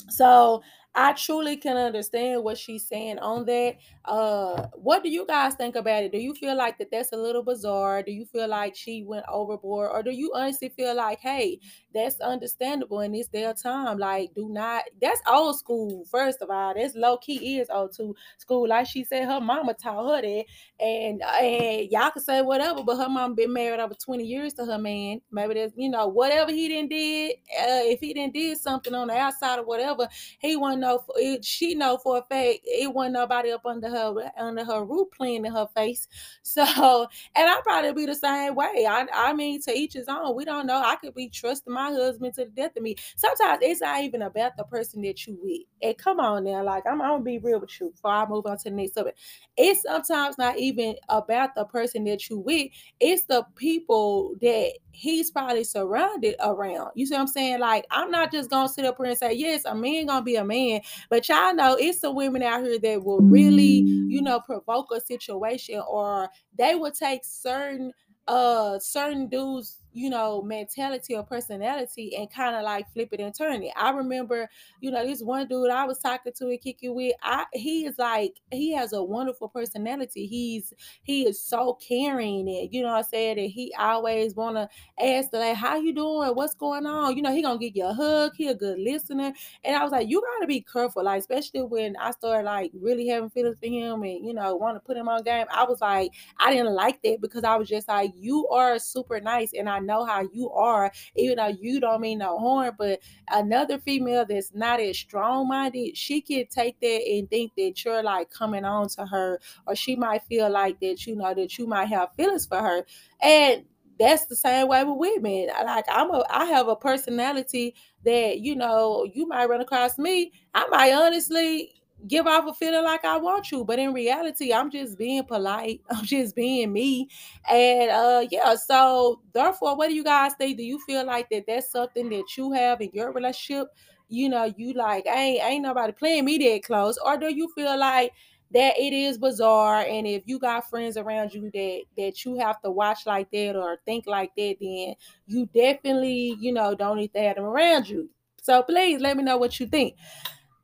So 0.08 0.62
I 0.98 1.12
truly 1.12 1.58
can 1.58 1.76
understand 1.76 2.42
what 2.42 2.56
she's 2.56 2.88
saying 2.88 3.18
on 3.18 3.44
that. 3.44 3.76
Uh, 4.04 4.66
what 4.72 5.02
do 5.02 5.10
you 5.10 5.26
guys 5.26 5.54
think 5.54 5.76
about 5.76 6.04
it? 6.04 6.10
Do 6.12 6.18
you 6.18 6.34
feel 6.34 6.56
like 6.56 6.78
that 6.78 6.90
that's 6.90 7.12
a 7.12 7.16
little 7.16 7.42
bizarre? 7.42 8.02
Do 8.02 8.12
you 8.12 8.24
feel 8.24 8.48
like 8.48 8.74
she 8.74 9.02
went 9.02 9.26
overboard, 9.28 9.90
or 9.92 10.02
do 10.02 10.10
you 10.10 10.32
honestly 10.34 10.70
feel 10.70 10.94
like, 10.96 11.20
hey, 11.20 11.60
that's 11.96 12.20
understandable 12.20 13.00
and 13.00 13.16
it's 13.16 13.28
their 13.28 13.54
time? 13.54 13.98
Like, 13.98 14.34
do 14.34 14.48
not. 14.48 14.84
That's 15.00 15.20
old 15.28 15.58
school. 15.58 16.04
First 16.10 16.42
of 16.42 16.50
all, 16.50 16.74
that's 16.74 16.94
low 16.94 17.16
key 17.18 17.58
is 17.58 17.68
old 17.70 17.92
to 17.96 18.14
school. 18.38 18.68
Like 18.68 18.86
she 18.86 19.04
said, 19.04 19.26
her 19.26 19.40
mama 19.40 19.74
taught 19.74 20.16
her 20.16 20.22
that, 20.22 20.44
and 20.78 21.22
and 21.22 21.90
y'all 21.90 22.10
can 22.10 22.22
say 22.22 22.42
whatever, 22.42 22.82
but 22.84 22.96
her 22.96 23.08
mom 23.08 23.34
been 23.34 23.52
married 23.52 23.80
over 23.80 23.94
twenty 23.94 24.24
years 24.24 24.52
to 24.54 24.64
her 24.64 24.78
man. 24.78 25.20
Maybe 25.30 25.54
that's 25.54 25.72
you 25.76 25.88
know 25.88 26.06
whatever 26.08 26.52
he 26.52 26.68
didn't 26.68 26.90
did. 26.90 27.32
Uh, 27.58 27.82
if 27.88 28.00
he 28.00 28.12
didn't 28.14 28.34
did 28.34 28.58
something 28.58 28.94
on 28.94 29.08
the 29.08 29.14
outside 29.14 29.58
or 29.58 29.64
whatever, 29.64 30.08
he 30.38 30.56
wasn't 30.56 30.82
know 30.82 31.02
it, 31.16 31.44
she 31.44 31.74
know 31.74 31.98
for 31.98 32.18
a 32.18 32.22
fact 32.22 32.60
it 32.64 32.92
wasn't 32.92 33.14
nobody 33.14 33.50
up 33.50 33.64
under 33.66 33.88
her 33.88 34.30
under 34.38 34.64
her 34.64 34.84
roof 34.84 35.08
playing 35.16 35.44
in 35.44 35.52
her 35.52 35.66
face. 35.74 36.08
So 36.42 37.06
and 37.34 37.48
I 37.48 37.60
probably 37.62 37.92
be 37.92 38.06
the 38.06 38.14
same 38.14 38.54
way. 38.54 38.86
I 38.88 39.06
I 39.12 39.32
mean 39.32 39.60
to 39.62 39.72
each 39.76 39.94
his 39.94 40.08
own. 40.08 40.34
We 40.36 40.44
don't 40.44 40.66
know. 40.66 40.80
I 40.80 40.96
could 40.96 41.14
be 41.14 41.28
trusting 41.28 41.72
my 41.72 41.85
husband 41.92 42.34
to 42.34 42.44
the 42.44 42.50
death 42.50 42.76
of 42.76 42.82
me. 42.82 42.96
Sometimes 43.16 43.60
it's 43.62 43.80
not 43.80 44.02
even 44.02 44.22
about 44.22 44.56
the 44.56 44.64
person 44.64 45.02
that 45.02 45.26
you 45.26 45.38
with. 45.42 45.62
And 45.82 45.96
come 45.98 46.20
on 46.20 46.44
now, 46.44 46.62
like 46.64 46.84
I'm, 46.86 47.00
I'm 47.00 47.10
gonna 47.10 47.24
be 47.24 47.38
real 47.38 47.60
with 47.60 47.80
you 47.80 47.90
before 47.90 48.12
I 48.12 48.26
move 48.26 48.46
on 48.46 48.58
to 48.58 48.64
the 48.64 48.70
next 48.70 48.94
subject. 48.94 49.18
It's 49.56 49.82
sometimes 49.82 50.38
not 50.38 50.58
even 50.58 50.96
about 51.08 51.54
the 51.54 51.64
person 51.64 52.04
that 52.04 52.28
you 52.28 52.38
with. 52.38 52.70
It's 53.00 53.24
the 53.24 53.44
people 53.56 54.34
that 54.40 54.72
he's 54.92 55.30
probably 55.30 55.64
surrounded 55.64 56.36
around. 56.40 56.90
You 56.94 57.06
see 57.06 57.14
what 57.14 57.20
I'm 57.20 57.26
saying? 57.26 57.60
Like, 57.60 57.84
I'm 57.90 58.10
not 58.10 58.32
just 58.32 58.50
gonna 58.50 58.68
sit 58.68 58.84
up 58.84 58.96
here 58.96 59.06
and 59.06 59.18
say, 59.18 59.34
yes, 59.34 59.64
a 59.64 59.74
man 59.74 60.06
gonna 60.06 60.22
be 60.22 60.36
a 60.36 60.44
man, 60.44 60.80
but 61.10 61.28
y'all 61.28 61.54
know 61.54 61.76
it's 61.78 62.00
some 62.00 62.14
women 62.14 62.42
out 62.42 62.64
here 62.64 62.78
that 62.78 63.04
will 63.04 63.20
really, 63.20 63.84
you 64.08 64.22
know, 64.22 64.40
provoke 64.40 64.88
a 64.94 65.00
situation 65.00 65.82
or 65.88 66.28
they 66.56 66.74
will 66.74 66.92
take 66.92 67.24
certain 67.24 67.92
uh 68.28 68.78
certain 68.80 69.28
dudes 69.28 69.82
you 69.96 70.10
know, 70.10 70.42
mentality 70.42 71.14
or 71.16 71.22
personality 71.22 72.14
and 72.16 72.30
kind 72.30 72.54
of 72.54 72.62
like 72.64 72.86
flip 72.92 73.08
it 73.12 73.20
and 73.20 73.34
turn 73.34 73.62
it. 73.62 73.72
I 73.76 73.90
remember, 73.90 74.46
you 74.80 74.90
know, 74.90 75.02
this 75.06 75.22
one 75.22 75.48
dude 75.48 75.70
I 75.70 75.84
was 75.86 75.98
talking 75.98 76.34
to 76.36 76.48
and 76.48 76.60
kicking 76.60 76.94
with, 76.94 77.14
I 77.22 77.46
he 77.54 77.86
is 77.86 77.98
like 77.98 78.34
he 78.52 78.72
has 78.74 78.92
a 78.92 79.02
wonderful 79.02 79.48
personality. 79.48 80.26
He's 80.26 80.74
he 81.02 81.26
is 81.26 81.40
so 81.40 81.74
caring 81.74 82.46
and 82.46 82.68
you 82.74 82.82
know 82.82 82.90
I 82.90 83.00
said, 83.02 83.38
and 83.38 83.50
he 83.50 83.72
always 83.78 84.34
wanna 84.34 84.68
ask 85.00 85.30
the 85.30 85.38
like, 85.38 85.56
how 85.56 85.76
you 85.76 85.94
doing? 85.94 86.28
What's 86.34 86.54
going 86.54 86.84
on? 86.84 87.16
You 87.16 87.22
know, 87.22 87.32
he 87.32 87.40
gonna 87.40 87.58
give 87.58 87.74
you 87.74 87.86
a 87.86 87.94
hug, 87.94 88.32
he 88.36 88.48
a 88.48 88.54
good 88.54 88.78
listener. 88.78 89.32
And 89.64 89.76
I 89.76 89.82
was 89.82 89.92
like, 89.92 90.08
you 90.10 90.22
gotta 90.34 90.46
be 90.46 90.60
careful, 90.60 91.04
like 91.04 91.20
especially 91.20 91.62
when 91.62 91.96
I 91.96 92.10
started 92.10 92.44
like 92.44 92.70
really 92.74 93.08
having 93.08 93.30
feelings 93.30 93.56
for 93.58 93.66
him 93.66 94.02
and 94.02 94.26
you 94.26 94.34
know 94.34 94.56
want 94.56 94.76
to 94.76 94.80
put 94.80 94.98
him 94.98 95.08
on 95.08 95.22
game. 95.22 95.46
I 95.50 95.64
was 95.64 95.80
like, 95.80 96.10
I 96.38 96.52
didn't 96.52 96.74
like 96.74 97.00
that 97.02 97.20
because 97.22 97.44
I 97.44 97.56
was 97.56 97.68
just 97.68 97.88
like, 97.88 98.12
you 98.14 98.46
are 98.48 98.78
super 98.78 99.20
nice 99.20 99.52
and 99.54 99.68
I 99.68 99.78
know 99.86 100.04
how 100.04 100.28
you 100.32 100.50
are, 100.50 100.92
even 101.16 101.36
though 101.36 101.46
you 101.60 101.80
don't 101.80 102.00
mean 102.00 102.18
no 102.18 102.38
harm. 102.38 102.74
But 102.78 103.00
another 103.30 103.78
female 103.78 104.24
that's 104.28 104.52
not 104.54 104.80
as 104.80 104.98
strong 104.98 105.48
minded, 105.48 105.96
she 105.96 106.20
could 106.20 106.50
take 106.50 106.80
that 106.80 107.02
and 107.08 107.28
think 107.30 107.52
that 107.56 107.84
you're 107.84 108.02
like 108.02 108.30
coming 108.30 108.64
on 108.64 108.88
to 108.90 109.06
her, 109.06 109.40
or 109.66 109.74
she 109.76 109.96
might 109.96 110.22
feel 110.24 110.50
like 110.50 110.80
that, 110.80 111.06
you 111.06 111.16
know, 111.16 111.34
that 111.34 111.58
you 111.58 111.66
might 111.66 111.86
have 111.86 112.14
feelings 112.16 112.46
for 112.46 112.58
her. 112.60 112.84
And 113.20 113.64
that's 113.98 114.26
the 114.26 114.36
same 114.36 114.68
way 114.68 114.84
with 114.84 114.98
women. 114.98 115.48
Like 115.64 115.86
I'm 115.88 116.10
a 116.10 116.24
I 116.30 116.44
have 116.46 116.68
a 116.68 116.76
personality 116.76 117.74
that, 118.04 118.40
you 118.40 118.54
know, 118.54 119.06
you 119.12 119.26
might 119.26 119.48
run 119.48 119.60
across 119.60 119.98
me. 119.98 120.32
I 120.54 120.66
might 120.68 120.92
honestly 120.92 121.72
give 122.08 122.26
off 122.26 122.46
a 122.46 122.54
feeling 122.54 122.84
like 122.84 123.04
I 123.04 123.16
want 123.18 123.50
you, 123.50 123.64
but 123.64 123.78
in 123.78 123.92
reality, 123.92 124.52
I'm 124.52 124.70
just 124.70 124.98
being 124.98 125.24
polite. 125.24 125.80
I'm 125.90 126.04
just 126.04 126.34
being 126.34 126.72
me, 126.72 127.08
and 127.50 127.90
uh, 127.90 128.26
yeah. 128.30 128.54
So 128.56 129.20
therefore, 129.32 129.76
what 129.76 129.88
do 129.88 129.94
you 129.94 130.04
guys 130.04 130.32
think? 130.34 130.56
Do 130.56 130.64
you 130.64 130.78
feel 130.80 131.04
like 131.06 131.28
that 131.30 131.44
that's 131.46 131.70
something 131.70 132.08
that 132.10 132.36
you 132.36 132.52
have 132.52 132.80
in 132.80 132.90
your 132.92 133.12
relationship? 133.12 133.68
You 134.08 134.28
know, 134.28 134.52
you 134.56 134.72
like 134.72 135.06
ain't 135.06 135.42
ain't 135.42 135.62
nobody 135.62 135.92
playing 135.92 136.24
me 136.24 136.38
that 136.38 136.62
close, 136.64 136.98
or 137.04 137.16
do 137.16 137.32
you 137.34 137.50
feel 137.54 137.78
like 137.78 138.12
that 138.52 138.78
it 138.78 138.92
is 138.92 139.18
bizarre 139.18 139.80
and 139.80 140.06
if 140.06 140.22
you 140.26 140.38
got 140.38 140.68
friends 140.70 140.96
around 140.96 141.34
you 141.34 141.50
that 141.52 141.82
that 141.96 142.24
you 142.24 142.38
have 142.38 142.60
to 142.62 142.70
watch 142.70 143.04
like 143.04 143.30
that 143.32 143.56
or 143.56 143.78
think 143.84 144.06
like 144.06 144.30
that 144.36 144.56
then 144.60 144.94
you 145.26 145.46
definitely 145.46 146.36
you 146.38 146.52
know 146.52 146.74
don't 146.74 146.96
need 146.96 147.12
to 147.12 147.20
have 147.20 147.36
them 147.36 147.44
around 147.44 147.88
you 147.88 148.08
so 148.40 148.62
please 148.62 149.00
let 149.00 149.16
me 149.16 149.22
know 149.24 149.36
what 149.36 149.58
you 149.58 149.66
think 149.66 149.94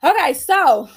okay 0.04 0.32
so 0.32 0.88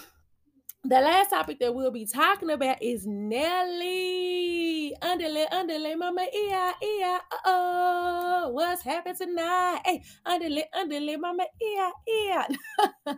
the 0.87 1.01
last 1.01 1.31
topic 1.31 1.59
that 1.59 1.73
we'll 1.73 1.89
be 1.89 2.05
talking 2.05 2.51
about 2.51 2.81
is 2.81 3.07
Nelly. 3.07 4.95
Underlay, 5.01 5.47
underlay, 5.51 5.95
mama, 5.95 6.27
yeah, 6.31 6.73
yeah, 6.81 7.17
oh, 7.45 8.49
what's 8.51 8.83
happening 8.83 9.15
tonight? 9.15 9.81
Hey, 9.83 10.03
underlay, 10.25 10.65
underlay, 10.75 11.15
mama, 11.15 11.45
yeah, 11.59 11.91
yeah. 12.07 12.47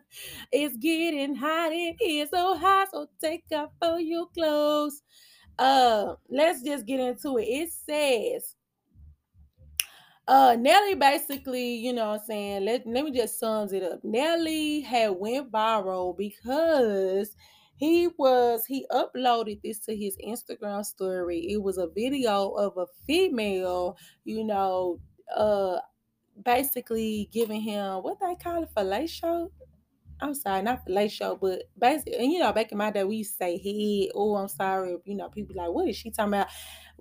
it's 0.51 0.77
getting 0.77 1.35
hot 1.35 1.73
in 1.73 1.95
here, 1.99 2.25
so 2.31 2.55
hot, 2.55 2.87
so 2.91 3.07
take 3.19 3.43
off 3.53 3.71
all 3.81 3.99
your 3.99 4.27
clothes. 4.27 5.01
Uh, 5.59 6.13
let's 6.29 6.63
just 6.63 6.85
get 6.85 7.01
into 7.01 7.37
it. 7.37 7.43
It 7.43 7.69
says, 7.71 8.55
uh 10.27 10.55
Nelly 10.57 10.95
basically, 10.95 11.75
you 11.75 11.93
know 11.93 12.09
what 12.09 12.21
I'm 12.21 12.25
saying, 12.25 12.65
let, 12.65 12.87
let 12.87 13.03
me 13.03 13.11
just 13.11 13.39
sums 13.39 13.73
it 13.73 13.83
up. 13.83 13.99
Nelly 14.03 14.81
had 14.81 15.11
went 15.11 15.51
viral 15.51 16.17
because 16.17 17.35
he 17.77 18.09
was 18.17 18.65
he 18.65 18.85
uploaded 18.91 19.61
this 19.63 19.79
to 19.85 19.95
his 19.95 20.17
Instagram 20.25 20.85
story. 20.85 21.39
It 21.51 21.61
was 21.63 21.77
a 21.77 21.87
video 21.87 22.51
of 22.51 22.77
a 22.77 22.87
female, 23.05 23.97
you 24.25 24.43
know, 24.43 24.99
uh 25.35 25.79
basically 26.43 27.29
giving 27.31 27.61
him 27.61 28.03
what 28.03 28.19
they 28.19 28.35
call 28.35 28.63
it 28.63 28.69
fellatio. 28.75 29.51
I'm 30.19 30.33
sorry, 30.33 30.63
not 30.63 30.85
fellatio, 30.87 31.39
but 31.39 31.63
basically, 31.77 32.15
and 32.15 32.31
you 32.31 32.39
know, 32.39 32.51
back 32.51 32.71
in 32.71 32.77
my 32.79 32.89
day, 32.91 33.03
we 33.03 33.17
used 33.17 33.33
to 33.33 33.37
say 33.37 33.57
head. 33.57 34.11
Oh, 34.15 34.35
I'm 34.35 34.47
sorry. 34.47 34.97
You 35.05 35.15
know, 35.15 35.29
people 35.29 35.55
like, 35.55 35.69
what 35.71 35.87
is 35.87 35.95
she 35.95 36.09
talking 36.11 36.33
about? 36.33 36.47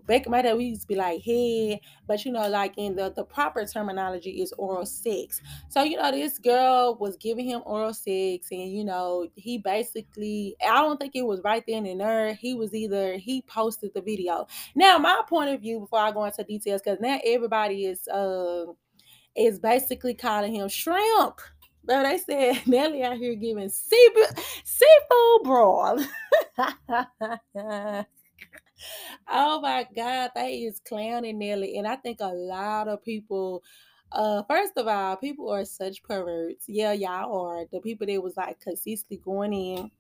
Back 0.07 0.27
in 0.27 0.33
my 0.33 0.43
day, 0.43 0.55
we 0.55 0.67
used 0.67 0.83
to 0.83 0.87
be 0.87 0.95
like 0.95 1.23
head, 1.23 1.81
but 2.07 2.25
you 2.25 2.33
know, 2.33 2.49
like 2.49 2.75
in 2.77 2.95
the 2.95 3.13
the 3.15 3.25
proper 3.25 3.65
terminology 3.65 4.43
is 4.43 4.53
oral 4.59 4.87
sex. 4.87 5.41
So 5.69 5.83
you 5.83 5.97
know, 5.97 6.11
this 6.11 6.39
girl 6.39 6.97
was 7.01 7.17
giving 7.17 7.47
him 7.47 7.63
oral 7.65 7.93
sex, 7.95 8.49
and 8.51 8.71
you 8.73 8.85
know, 8.85 9.27
he 9.35 9.59
basically, 9.59 10.57
I 10.63 10.81
don't 10.81 10.99
think 10.99 11.17
it 11.17 11.27
was 11.27 11.41
right 11.43 11.65
then 11.67 11.87
and 11.87 12.01
there. 12.01 12.35
He 12.35 12.55
was 12.55 12.75
either 12.75 13.17
he 13.17 13.43
posted 13.43 13.95
the 13.95 14.01
video. 14.01 14.47
Now, 14.75 14.99
my 14.99 15.23
point 15.29 15.51
of 15.51 15.61
view 15.61 15.81
before 15.81 16.01
I 16.01 16.13
go 16.13 16.25
into 16.25 16.45
details, 16.45 16.83
because 16.85 17.01
now 17.01 17.19
everybody 17.25 17.87
is 17.87 18.07
uh 18.09 18.67
is 19.37 19.59
basically 19.59 20.15
calling 20.15 20.55
him 20.55 20.69
shrimp. 20.69 21.41
But 21.85 22.03
they 22.03 22.19
said 22.19 22.67
Nelly 22.67 23.03
out 23.03 23.17
here 23.17 23.35
giving 23.35 23.69
seafood, 23.69 24.39
seafood 24.65 25.43
broil. 25.45 26.05
oh 29.29 29.61
my 29.61 29.87
God, 29.95 30.31
they 30.35 30.59
is 30.59 30.81
clowning 30.81 31.39
Nelly. 31.39 31.79
And 31.79 31.87
I 31.87 31.97
think 31.97 32.19
a 32.21 32.27
lot 32.27 32.89
of 32.89 33.03
people, 33.03 33.63
uh, 34.13 34.43
first 34.49 34.73
of 34.77 34.87
all, 34.87 35.17
people 35.17 35.51
are 35.51 35.65
such 35.65 36.03
perverts. 36.03 36.65
Yeah, 36.69 36.93
y'all 36.93 37.47
are. 37.47 37.65
The 37.71 37.81
people 37.81 38.07
that 38.07 38.23
was 38.23 38.37
like 38.37 38.61
consistently 38.61 39.21
going 39.25 39.53
in 39.53 39.91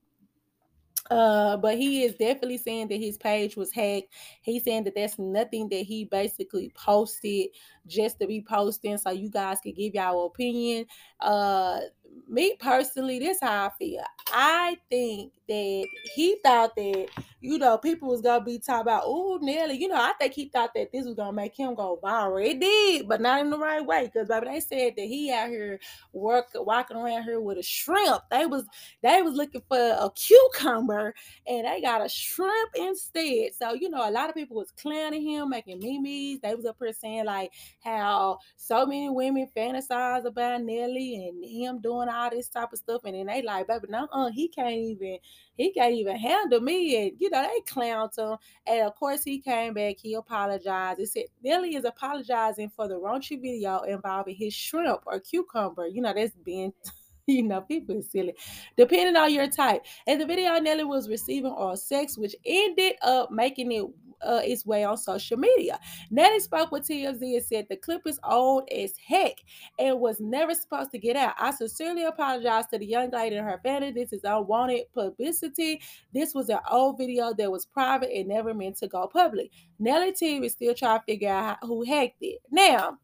uh, 1.10 1.56
but 1.56 1.76
he 1.76 2.02
is 2.02 2.14
definitely 2.14 2.58
saying 2.58 2.88
that 2.88 3.00
his 3.00 3.16
page 3.16 3.56
was 3.56 3.72
hacked. 3.72 4.12
He's 4.42 4.64
saying 4.64 4.84
that 4.84 4.94
that's 4.94 5.18
nothing 5.18 5.68
that 5.68 5.82
he 5.82 6.04
basically 6.04 6.72
posted 6.74 7.48
just 7.86 8.18
to 8.20 8.26
be 8.26 8.42
posting, 8.42 8.98
so 8.98 9.10
you 9.10 9.30
guys 9.30 9.60
can 9.60 9.72
give 9.72 9.94
y'all 9.94 10.26
opinion. 10.26 10.86
Uh, 11.20 11.80
me 12.28 12.56
personally, 12.58 13.18
this 13.18 13.38
how 13.40 13.66
I 13.66 13.70
feel. 13.78 14.02
I 14.32 14.76
think 14.90 15.32
that 15.48 15.86
he 16.14 16.36
thought 16.42 16.74
that 16.76 17.08
you 17.40 17.58
know 17.58 17.78
people 17.78 18.08
was 18.08 18.20
gonna 18.20 18.44
be 18.44 18.58
talking 18.58 18.82
about 18.82 19.02
oh 19.04 19.38
Nelly. 19.40 19.76
You 19.76 19.88
know, 19.88 19.96
I 19.96 20.12
think 20.18 20.32
he 20.32 20.48
thought 20.48 20.70
that 20.74 20.90
this 20.92 21.06
was 21.06 21.14
gonna 21.14 21.32
make 21.32 21.56
him 21.56 21.74
go 21.74 21.98
viral. 22.02 22.44
It 22.44 22.60
did, 22.60 23.08
but 23.08 23.20
not 23.20 23.40
in 23.40 23.50
the 23.50 23.58
right 23.58 23.84
way. 23.84 24.06
Because 24.06 24.28
baby, 24.28 24.46
they 24.46 24.60
said 24.60 24.94
that 24.96 25.06
he 25.06 25.32
out 25.32 25.48
here 25.48 25.78
work 26.12 26.46
walking 26.54 26.96
around 26.96 27.24
here 27.24 27.40
with 27.40 27.58
a 27.58 27.62
shrimp. 27.62 28.22
They 28.30 28.46
was 28.46 28.64
they 29.02 29.22
was 29.22 29.34
looking 29.34 29.62
for 29.68 29.78
a 29.78 30.10
cucumber 30.14 31.14
and 31.46 31.66
they 31.66 31.80
got 31.80 32.04
a 32.04 32.08
shrimp 32.08 32.70
instead. 32.74 33.50
So 33.54 33.74
you 33.74 33.88
know, 33.88 34.08
a 34.08 34.10
lot 34.10 34.28
of 34.28 34.34
people 34.34 34.56
was 34.56 34.72
clowning 34.72 35.22
him, 35.22 35.50
making 35.50 35.80
memes. 35.80 36.40
They 36.40 36.54
was 36.54 36.66
up 36.66 36.76
here 36.80 36.92
saying 36.92 37.26
like 37.26 37.52
how 37.82 38.38
so 38.56 38.86
many 38.86 39.10
women 39.10 39.48
fantasize 39.56 40.24
about 40.24 40.62
Nelly 40.62 41.28
and 41.28 41.44
him 41.44 41.80
doing 41.80 42.08
all 42.08 42.30
this 42.30 42.48
type 42.48 42.72
of 42.72 42.78
stuff, 42.78 43.02
and 43.04 43.14
then 43.14 43.26
they 43.26 43.42
like, 43.42 43.66
baby, 43.66 43.86
no, 43.88 44.08
uh, 44.12 44.30
he 44.30 44.48
can't 44.48 44.74
even 44.74 45.18
he 45.56 45.72
can't 45.72 45.94
even 45.94 46.16
handle 46.16 46.60
me. 46.60 47.06
And 47.06 47.12
you 47.18 47.30
know, 47.30 47.42
they 47.42 47.60
clowned 47.72 48.18
him. 48.18 48.36
And 48.66 48.82
of 48.82 48.94
course, 48.94 49.24
he 49.24 49.38
came 49.38 49.74
back, 49.74 49.96
he 49.98 50.14
apologized. 50.14 51.00
He 51.00 51.06
said 51.06 51.24
Nelly 51.42 51.76
is 51.76 51.84
apologizing 51.84 52.70
for 52.70 52.88
the 52.88 52.94
raunchy 52.94 53.40
video 53.40 53.80
involving 53.82 54.36
his 54.36 54.54
shrimp 54.54 55.02
or 55.06 55.20
cucumber. 55.20 55.86
You 55.86 56.02
know, 56.02 56.12
that's 56.14 56.34
being 56.44 56.72
you 57.26 57.42
know, 57.42 57.60
people 57.60 57.96
is 57.96 58.10
silly. 58.10 58.34
Depending 58.76 59.16
on 59.16 59.32
your 59.32 59.48
type. 59.48 59.84
And 60.06 60.20
the 60.20 60.26
video 60.26 60.58
Nelly 60.58 60.84
was 60.84 61.08
receiving 61.08 61.50
oral 61.50 61.76
sex, 61.76 62.16
which 62.16 62.36
ended 62.44 62.94
up 63.02 63.30
making 63.30 63.72
it 63.72 63.84
uh, 64.22 64.40
its 64.44 64.66
way 64.66 64.84
on 64.84 64.96
social 64.96 65.36
media. 65.36 65.78
Nelly 66.10 66.40
spoke 66.40 66.72
with 66.72 66.88
TMZ 66.88 67.20
and 67.20 67.44
said 67.44 67.66
the 67.68 67.76
clip 67.76 68.02
is 68.06 68.20
old 68.24 68.68
as 68.70 68.94
heck 68.96 69.36
and 69.78 70.00
was 70.00 70.20
never 70.20 70.54
supposed 70.54 70.90
to 70.92 70.98
get 70.98 71.16
out. 71.16 71.34
I 71.38 71.50
sincerely 71.50 72.04
apologize 72.04 72.66
to 72.72 72.78
the 72.78 72.86
young 72.86 73.10
lady 73.10 73.36
and 73.36 73.48
her 73.48 73.60
family. 73.62 73.90
This 73.92 74.12
is 74.12 74.24
unwanted 74.24 74.92
publicity. 74.94 75.80
This 76.12 76.34
was 76.34 76.48
an 76.48 76.60
old 76.70 76.98
video 76.98 77.32
that 77.34 77.50
was 77.50 77.66
private 77.66 78.10
and 78.12 78.28
never 78.28 78.54
meant 78.54 78.76
to 78.78 78.88
go 78.88 79.06
public. 79.06 79.50
Nelly 79.78 80.12
team 80.12 80.44
is 80.44 80.52
still 80.52 80.74
trying 80.74 81.00
to 81.00 81.04
figure 81.04 81.30
out 81.30 81.58
who 81.62 81.84
hacked 81.84 82.22
it. 82.22 82.40
Now, 82.50 82.98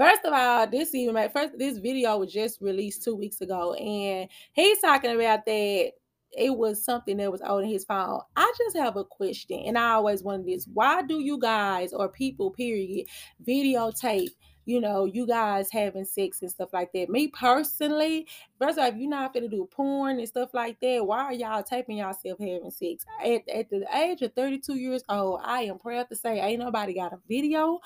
First 0.00 0.24
of 0.24 0.32
all, 0.32 0.66
this 0.66 0.94
even 0.94 1.28
first 1.28 1.58
this 1.58 1.76
video 1.76 2.16
was 2.16 2.32
just 2.32 2.62
released 2.62 3.04
two 3.04 3.14
weeks 3.14 3.42
ago, 3.42 3.74
and 3.74 4.30
he's 4.54 4.80
talking 4.80 5.14
about 5.14 5.44
that 5.44 5.92
it 6.36 6.56
was 6.56 6.84
something 6.84 7.16
that 7.18 7.32
was 7.32 7.40
on 7.40 7.64
his 7.64 7.84
phone. 7.84 8.20
I 8.36 8.52
just 8.58 8.76
have 8.76 8.96
a 8.96 9.04
question, 9.04 9.60
and 9.66 9.76
I 9.76 9.92
always 9.92 10.22
wonder 10.22 10.50
this: 10.50 10.66
Why 10.72 11.02
do 11.02 11.20
you 11.20 11.38
guys 11.38 11.92
or 11.92 12.08
people, 12.08 12.50
period, 12.50 13.06
videotape? 13.46 14.30
You 14.66 14.80
know, 14.80 15.04
you 15.04 15.26
guys 15.26 15.68
having 15.72 16.04
sex 16.04 16.42
and 16.42 16.50
stuff 16.50 16.72
like 16.72 16.92
that. 16.92 17.08
Me 17.08 17.28
personally, 17.28 18.28
first 18.60 18.78
of 18.78 18.84
all, 18.84 18.90
if 18.90 18.96
you're 18.96 19.10
not 19.10 19.34
gonna 19.34 19.48
do 19.48 19.68
porn 19.72 20.18
and 20.18 20.28
stuff 20.28 20.50
like 20.52 20.78
that, 20.80 21.04
why 21.04 21.24
are 21.24 21.32
y'all 21.32 21.62
taping 21.62 21.96
yourself 21.96 22.38
having 22.38 22.70
sex? 22.70 23.04
At, 23.24 23.48
at 23.48 23.70
the 23.70 23.84
age 23.96 24.22
of 24.22 24.32
32 24.34 24.76
years 24.76 25.02
old, 25.08 25.40
I 25.42 25.62
am 25.62 25.78
proud 25.78 26.08
to 26.10 26.14
say 26.14 26.38
ain't 26.38 26.60
nobody 26.60 26.94
got 26.94 27.12
a 27.12 27.18
video 27.26 27.80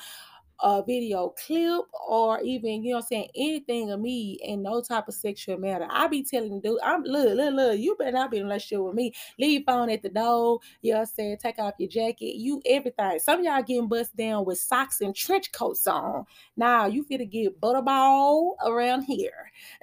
a 0.60 0.82
video 0.82 1.34
clip 1.46 1.82
or 2.08 2.40
even, 2.42 2.82
you 2.82 2.92
know 2.92 2.98
I'm 2.98 3.02
saying, 3.02 3.28
anything 3.34 3.90
of 3.90 4.00
me 4.00 4.38
in 4.42 4.62
no 4.62 4.80
type 4.80 5.08
of 5.08 5.14
sexual 5.14 5.58
matter. 5.58 5.86
I 5.90 6.06
be 6.06 6.22
telling 6.22 6.60
dude, 6.60 6.78
I'm 6.82 7.02
look, 7.02 7.36
look, 7.36 7.54
look, 7.54 7.78
you 7.78 7.96
better 7.98 8.12
not 8.12 8.30
be 8.30 8.38
in 8.38 8.44
relationship 8.44 8.84
with 8.84 8.94
me. 8.94 9.12
Leave 9.38 9.64
phone 9.66 9.90
at 9.90 10.02
the 10.02 10.08
door, 10.08 10.60
you 10.82 10.92
know 10.92 11.00
I'm 11.00 11.06
saying, 11.06 11.38
take 11.38 11.58
off 11.58 11.74
your 11.78 11.88
jacket, 11.88 12.36
you 12.36 12.62
everything. 12.66 13.18
Some 13.18 13.44
y'all 13.44 13.62
getting 13.62 13.88
bust 13.88 14.16
down 14.16 14.44
with 14.44 14.58
socks 14.58 15.00
and 15.00 15.14
trench 15.14 15.52
coats 15.52 15.86
on. 15.86 16.24
Now 16.56 16.86
you 16.86 17.04
finna 17.04 17.30
get 17.30 17.60
butterball 17.60 18.52
around 18.64 19.02
here. 19.02 19.50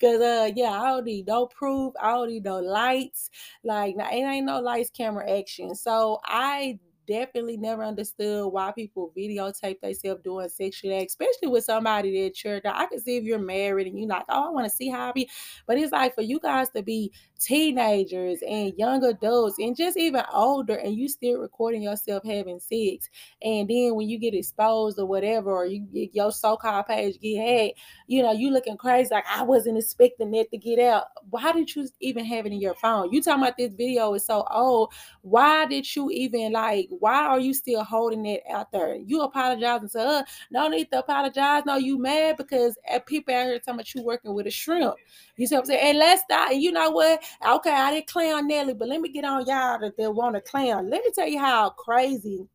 Cause 0.00 0.20
uh 0.20 0.50
yeah, 0.54 0.70
I 0.80 0.88
don't 0.88 1.04
need 1.04 1.26
no 1.26 1.46
proof, 1.46 1.94
I 2.00 2.12
don't 2.12 2.28
need 2.28 2.44
no 2.44 2.58
lights. 2.58 3.30
Like 3.64 3.96
now 3.96 4.10
it 4.10 4.16
ain't 4.16 4.46
no 4.46 4.60
lights, 4.60 4.90
camera 4.90 5.30
action. 5.30 5.74
So 5.74 6.20
I 6.24 6.78
definitely 7.06 7.56
never 7.56 7.82
understood 7.84 8.52
why 8.52 8.72
people 8.72 9.12
videotape 9.16 9.80
themselves 9.80 10.22
doing 10.22 10.48
sexual 10.48 10.98
acts, 10.98 11.12
especially 11.12 11.48
with 11.48 11.64
somebody 11.64 12.22
that 12.24 12.44
you're. 12.44 12.60
I 12.64 12.86
can 12.86 13.00
see 13.00 13.16
if 13.16 13.24
you're 13.24 13.38
married 13.38 13.86
and 13.86 13.98
you're 13.98 14.08
like, 14.08 14.24
oh, 14.28 14.48
I 14.48 14.50
want 14.50 14.68
to 14.68 14.74
see 14.74 14.88
how 14.88 15.08
I 15.08 15.12
be, 15.12 15.28
but 15.66 15.78
it's 15.78 15.92
like 15.92 16.14
for 16.14 16.22
you 16.22 16.40
guys 16.40 16.70
to 16.70 16.82
be 16.82 17.12
teenagers 17.38 18.42
and 18.46 18.72
young 18.76 19.04
adults 19.04 19.58
and 19.58 19.76
just 19.76 19.96
even 19.96 20.22
older, 20.32 20.74
and 20.74 20.94
you 20.94 21.08
still 21.08 21.38
recording 21.38 21.82
yourself 21.82 22.22
having 22.24 22.58
sex, 22.58 23.08
and 23.42 23.68
then 23.68 23.94
when 23.94 24.08
you 24.08 24.18
get 24.18 24.34
exposed 24.34 24.98
or 24.98 25.06
whatever, 25.06 25.52
or 25.52 25.66
you 25.66 25.80
get 25.80 26.14
your 26.14 26.32
so-called 26.32 26.86
page 26.86 27.20
get 27.20 27.38
hacked, 27.38 27.78
you 28.06 28.22
know, 28.22 28.32
you 28.32 28.50
looking 28.50 28.76
crazy 28.76 29.10
like 29.12 29.24
I 29.30 29.42
wasn't 29.42 29.78
expecting 29.78 30.30
that 30.32 30.50
to 30.50 30.58
get 30.58 30.78
out. 30.78 31.06
Why 31.30 31.52
did 31.52 31.74
you 31.74 31.88
even 32.00 32.24
have 32.24 32.46
it 32.46 32.52
in 32.52 32.60
your 32.60 32.74
phone? 32.74 33.12
You 33.12 33.22
talking 33.22 33.42
about 33.42 33.56
this 33.56 33.72
video 33.72 34.14
is 34.14 34.24
so 34.24 34.44
old? 34.50 34.92
Why 35.22 35.66
did 35.66 35.94
you 35.94 36.10
even 36.10 36.52
like? 36.52 36.88
why 37.06 37.24
are 37.24 37.40
you 37.40 37.54
still 37.54 37.84
holding 37.84 38.26
it 38.26 38.42
out 38.50 38.72
there? 38.72 38.96
You 38.96 39.22
apologizing 39.22 39.88
to 39.90 39.98
her. 39.98 40.24
No 40.50 40.68
need 40.68 40.90
to 40.90 40.98
apologize. 40.98 41.62
No, 41.66 41.76
you 41.76 41.98
mad 41.98 42.36
because 42.36 42.76
uh, 42.92 42.98
people 43.00 43.34
out 43.34 43.46
here 43.46 43.58
talking 43.58 43.74
about 43.74 43.94
you 43.94 44.02
working 44.02 44.34
with 44.34 44.46
a 44.46 44.50
shrimp. 44.50 44.94
You 45.36 45.46
see 45.46 45.54
what 45.54 45.62
I'm 45.62 45.66
saying? 45.66 45.90
And 45.90 45.98
let's 45.98 46.22
not, 46.28 46.52
and 46.52 46.62
you 46.62 46.72
know 46.72 46.90
what? 46.90 47.22
Okay, 47.46 47.70
I 47.70 47.92
didn't 47.92 48.06
clown 48.06 48.48
Nelly, 48.48 48.74
but 48.74 48.88
let 48.88 49.00
me 49.00 49.08
get 49.08 49.24
on 49.24 49.46
y'all 49.46 49.78
that 49.78 49.96
they 49.96 50.08
want 50.08 50.34
to 50.34 50.40
clown. 50.40 50.90
Let 50.90 51.04
me 51.04 51.10
tell 51.14 51.28
you 51.28 51.38
how 51.38 51.70
crazy 51.70 52.46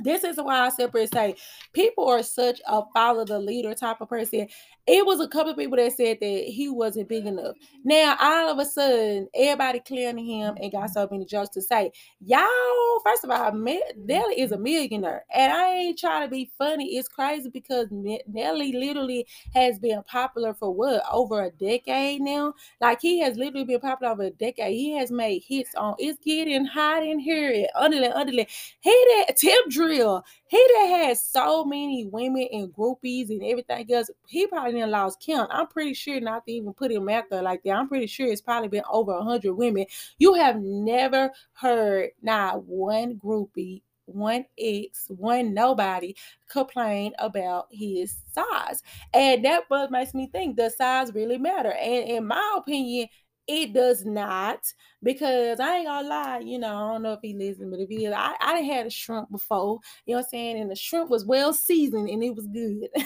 this 0.00 0.24
is 0.24 0.36
why 0.36 0.60
I 0.60 0.68
separate 0.70 1.12
say 1.12 1.36
people 1.72 2.08
are 2.08 2.22
such 2.22 2.60
a 2.66 2.82
follow 2.92 3.24
the 3.24 3.38
leader 3.38 3.74
type 3.74 4.00
of 4.00 4.08
person. 4.08 4.48
It 4.86 5.06
was 5.06 5.18
a 5.18 5.28
couple 5.28 5.52
of 5.52 5.56
people 5.56 5.78
that 5.78 5.92
said 5.92 6.18
that 6.20 6.44
he 6.46 6.68
wasn't 6.68 7.08
big 7.08 7.24
enough. 7.24 7.56
Now, 7.84 8.16
all 8.20 8.50
of 8.50 8.58
a 8.58 8.66
sudden, 8.66 9.28
everybody 9.34 9.80
clearing 9.80 10.18
him 10.18 10.58
and 10.60 10.70
got 10.70 10.90
so 10.90 11.08
many 11.10 11.24
jokes 11.24 11.48
to 11.50 11.62
say. 11.62 11.90
Y'all, 12.20 13.00
first 13.02 13.24
of 13.24 13.30
all, 13.30 13.52
Nelly 13.52 14.40
is 14.40 14.52
a 14.52 14.58
millionaire. 14.58 15.24
And 15.32 15.50
I 15.50 15.68
ain't 15.74 15.98
trying 15.98 16.26
to 16.26 16.30
be 16.30 16.50
funny. 16.58 16.96
It's 16.96 17.08
crazy 17.08 17.48
because 17.48 17.88
Nelly 17.90 18.72
literally 18.72 19.26
has 19.54 19.78
been 19.78 20.02
popular 20.02 20.52
for 20.52 20.70
what? 20.70 21.02
Over 21.10 21.44
a 21.44 21.50
decade 21.50 22.20
now? 22.20 22.52
Like 22.78 23.00
he 23.00 23.20
has 23.20 23.38
literally 23.38 23.64
been 23.64 23.80
popular 23.80 24.12
over 24.12 24.24
a 24.24 24.30
decade. 24.30 24.74
He 24.74 24.92
has 24.98 25.10
made 25.10 25.44
hits 25.48 25.74
on 25.76 25.94
It's 25.98 26.18
Getting 26.22 26.66
Hot 26.66 27.02
in 27.02 27.18
Here 27.18 27.50
and 27.54 27.68
Underland, 27.74 28.12
Underland. 28.12 28.48
He 28.80 28.90
did 28.90 29.34
Tip 29.64 29.72
Drill. 29.72 30.24
He 30.46 30.56
that 30.56 30.86
had 30.86 31.18
so 31.18 31.64
many 31.64 32.06
women 32.06 32.48
and 32.52 32.72
groupies 32.72 33.30
and 33.30 33.42
everything 33.42 33.92
else. 33.92 34.10
He 34.26 34.46
probably 34.46 34.72
didn't 34.72 34.90
lost 34.90 35.22
count. 35.24 35.50
I'm 35.52 35.66
pretty 35.66 35.94
sure 35.94 36.20
not 36.20 36.46
to 36.46 36.52
even 36.52 36.72
put 36.72 36.92
him 36.92 37.08
out 37.08 37.24
there 37.30 37.42
like 37.42 37.62
that. 37.64 37.72
I'm 37.72 37.88
pretty 37.88 38.06
sure 38.06 38.26
it's 38.26 38.40
probably 38.40 38.68
been 38.68 38.84
over 38.90 39.20
hundred 39.20 39.54
women. 39.54 39.86
You 40.18 40.34
have 40.34 40.56
never 40.60 41.30
heard 41.52 42.10
not 42.22 42.64
one 42.64 43.16
groupie 43.16 43.82
one 44.06 44.44
ex, 44.58 45.06
one 45.08 45.54
nobody 45.54 46.14
complain 46.48 47.12
about 47.18 47.66
his 47.70 48.16
size. 48.32 48.82
And 49.12 49.44
that 49.44 49.62
makes 49.90 50.14
me 50.14 50.26
think 50.26 50.56
the 50.56 50.70
size 50.70 51.14
really 51.14 51.38
matter? 51.38 51.72
And 51.72 52.08
in 52.08 52.26
my 52.26 52.54
opinion, 52.58 53.08
it 53.46 53.72
does 53.72 54.04
not 54.04 54.60
because 55.02 55.60
I 55.60 55.76
ain't 55.76 55.86
gonna 55.86 56.08
lie, 56.08 56.38
you 56.40 56.58
know, 56.58 56.74
I 56.74 56.92
don't 56.92 57.02
know 57.02 57.12
if 57.12 57.20
he 57.22 57.34
listens, 57.34 57.70
but 57.70 57.80
if 57.80 57.88
he 57.88 58.06
is, 58.06 58.14
I, 58.16 58.34
I 58.40 58.58
had 58.60 58.86
a 58.86 58.90
shrimp 58.90 59.30
before, 59.30 59.80
you 60.06 60.14
know 60.14 60.18
what 60.18 60.26
I'm 60.26 60.30
saying? 60.30 60.60
And 60.60 60.70
the 60.70 60.76
shrimp 60.76 61.10
was 61.10 61.26
well 61.26 61.52
seasoned 61.52 62.08
and 62.08 62.22
it 62.22 62.34
was 62.34 62.46
good. 62.46 62.88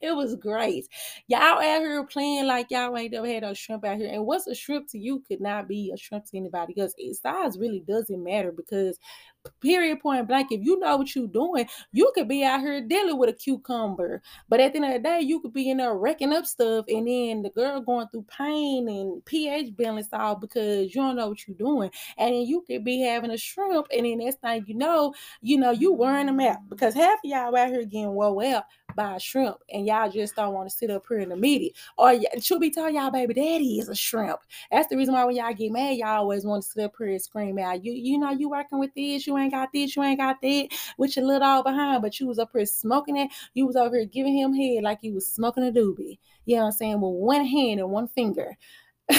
It 0.00 0.14
was 0.14 0.36
great. 0.36 0.86
Y'all 1.26 1.40
out 1.40 1.62
here 1.62 2.04
playing 2.04 2.46
like 2.46 2.70
y'all 2.70 2.96
ain't 2.96 3.12
never 3.12 3.26
had 3.26 3.42
a 3.42 3.54
shrimp 3.54 3.84
out 3.84 3.96
here. 3.96 4.10
And 4.12 4.24
what's 4.24 4.46
a 4.46 4.54
shrimp 4.54 4.88
to 4.90 4.98
you 4.98 5.22
could 5.26 5.40
not 5.40 5.66
be 5.66 5.90
a 5.92 5.96
shrimp 5.96 6.24
to 6.26 6.36
anybody 6.36 6.78
else. 6.78 6.94
Size 7.20 7.58
really 7.58 7.80
doesn't 7.80 8.22
matter 8.22 8.52
because 8.52 8.98
period 9.60 10.00
point 10.00 10.26
blank 10.28 10.52
if 10.52 10.62
you 10.62 10.78
know 10.78 10.96
what 10.96 11.14
you're 11.14 11.26
doing 11.26 11.66
you 11.92 12.10
could 12.14 12.28
be 12.28 12.44
out 12.44 12.60
here 12.60 12.80
dealing 12.80 13.18
with 13.18 13.28
a 13.28 13.32
cucumber 13.32 14.22
but 14.48 14.60
at 14.60 14.72
the 14.72 14.76
end 14.76 14.86
of 14.86 14.92
the 14.92 14.98
day 14.98 15.20
you 15.20 15.40
could 15.40 15.52
be 15.52 15.70
in 15.70 15.78
there 15.78 15.94
wrecking 15.94 16.32
up 16.32 16.44
stuff 16.44 16.84
and 16.88 17.06
then 17.08 17.42
the 17.42 17.50
girl 17.50 17.80
going 17.80 18.06
through 18.08 18.24
pain 18.24 18.88
and 18.88 19.24
ph 19.24 19.74
balance 19.76 20.08
all 20.12 20.34
because 20.34 20.94
you 20.94 21.00
don't 21.00 21.16
know 21.16 21.28
what 21.28 21.46
you're 21.46 21.56
doing 21.56 21.90
and 22.18 22.34
then 22.34 22.42
you 22.42 22.62
could 22.66 22.84
be 22.84 23.00
having 23.00 23.30
a 23.30 23.38
shrimp 23.38 23.86
and 23.96 24.06
then 24.06 24.18
next 24.18 24.40
thing 24.40 24.64
you 24.66 24.74
know 24.74 25.12
you 25.40 25.56
know 25.56 25.70
you 25.70 25.92
wearing 25.92 26.26
them 26.26 26.40
out 26.40 26.58
because 26.68 26.94
half 26.94 27.18
of 27.18 27.24
y'all 27.24 27.56
out 27.56 27.68
here 27.68 27.84
getting 27.84 28.14
well 28.14 28.40
out 28.40 28.64
by 28.98 29.14
a 29.14 29.20
shrimp 29.20 29.56
and 29.72 29.86
y'all 29.86 30.10
just 30.10 30.34
don't 30.34 30.52
want 30.52 30.68
to 30.68 30.76
sit 30.76 30.90
up 30.90 31.04
here 31.08 31.20
in 31.20 31.28
the 31.28 31.36
media. 31.36 31.70
Or 31.96 32.18
she'll 32.40 32.58
be 32.58 32.70
telling 32.70 32.96
y'all 32.96 33.12
baby 33.12 33.32
daddy 33.32 33.78
is 33.78 33.88
a 33.88 33.94
shrimp. 33.94 34.40
That's 34.72 34.88
the 34.88 34.96
reason 34.96 35.14
why 35.14 35.24
when 35.24 35.36
y'all 35.36 35.54
get 35.54 35.70
mad, 35.70 35.96
y'all 35.96 36.18
always 36.18 36.44
want 36.44 36.64
to 36.64 36.68
sit 36.68 36.84
up 36.84 36.94
here 36.98 37.06
and 37.06 37.22
scream 37.22 37.58
out, 37.60 37.84
you 37.84 37.92
you 37.92 38.18
know, 38.18 38.32
you 38.32 38.50
working 38.50 38.80
with 38.80 38.92
this, 38.94 39.26
you 39.28 39.38
ain't 39.38 39.52
got 39.52 39.68
this, 39.72 39.94
you 39.94 40.02
ain't 40.02 40.18
got 40.18 40.40
that, 40.42 40.68
with 40.98 41.16
your 41.16 41.26
little 41.26 41.46
all 41.46 41.62
behind, 41.62 42.02
but 42.02 42.18
you 42.18 42.26
was 42.26 42.40
up 42.40 42.50
here 42.52 42.66
smoking 42.66 43.16
it. 43.16 43.30
You 43.54 43.66
was 43.66 43.76
over 43.76 43.96
here 43.96 44.06
giving 44.06 44.36
him 44.36 44.52
head 44.54 44.82
like 44.82 44.98
you 45.02 45.14
was 45.14 45.30
smoking 45.30 45.68
a 45.68 45.70
doobie. 45.70 46.18
You 46.46 46.56
know 46.56 46.62
what 46.62 46.66
I'm 46.66 46.72
saying? 46.72 47.00
With 47.00 47.12
one 47.12 47.44
hand 47.44 47.78
and 47.78 47.90
one 47.90 48.08
finger. 48.08 48.56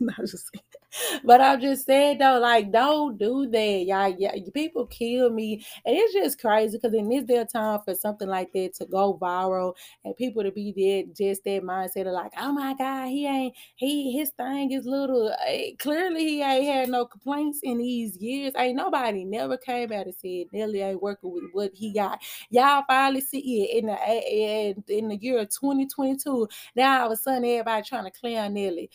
no, 0.00 0.12
just 0.20 0.50
but 1.24 1.40
I'm 1.40 1.60
just 1.60 1.86
saying 1.86 2.18
though, 2.18 2.38
like, 2.38 2.72
don't 2.72 3.18
do 3.18 3.48
that. 3.50 3.84
Y'all, 3.86 4.50
people 4.52 4.86
kill 4.86 5.30
me. 5.30 5.64
And 5.84 5.96
it's 5.96 6.12
just 6.12 6.40
crazy 6.40 6.78
because 6.78 6.94
in 6.94 7.08
this 7.08 7.24
day 7.24 7.44
time 7.50 7.80
for 7.84 7.94
something 7.94 8.28
like 8.28 8.52
that 8.52 8.74
to 8.74 8.86
go 8.86 9.18
viral 9.20 9.74
and 10.04 10.16
people 10.16 10.42
to 10.42 10.50
be 10.50 10.72
there, 10.76 11.04
just 11.16 11.44
that 11.44 11.62
mindset 11.62 12.06
of 12.06 12.12
like, 12.12 12.32
oh 12.38 12.52
my 12.52 12.74
God, 12.74 13.08
he 13.08 13.26
ain't, 13.26 13.54
he 13.76 14.12
his 14.16 14.30
thing 14.30 14.72
is 14.72 14.84
little. 14.86 15.34
Eh, 15.46 15.72
clearly 15.78 16.26
he 16.26 16.42
ain't 16.42 16.66
had 16.66 16.88
no 16.88 17.04
complaints 17.06 17.60
in 17.62 17.78
these 17.78 18.16
years. 18.18 18.52
Ain't 18.56 18.76
nobody 18.76 19.24
never 19.24 19.56
came 19.56 19.92
out 19.92 20.06
and 20.06 20.14
said 20.14 20.46
Nelly 20.52 20.80
ain't 20.80 21.02
working 21.02 21.32
with 21.32 21.44
what 21.52 21.70
he 21.74 21.92
got. 21.92 22.20
Y'all 22.50 22.84
finally 22.88 23.20
see 23.20 23.62
it 23.64 23.78
in 23.78 23.86
the 23.86 23.96
in, 24.30 24.84
in 24.88 25.08
the 25.08 25.16
year 25.16 25.44
2022. 25.44 26.48
Now 26.76 27.00
all 27.00 27.06
of 27.06 27.12
a 27.12 27.16
sudden 27.16 27.44
everybody 27.44 27.82
trying 27.82 28.04
to 28.04 28.10
clear 28.10 28.48
Nelly. 28.48 28.90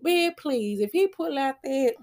Man, 0.00 0.32
please, 0.38 0.80
if 0.80 0.90
he 0.92 1.08
pull 1.08 1.36
out 1.38 1.56
that, 1.64 1.94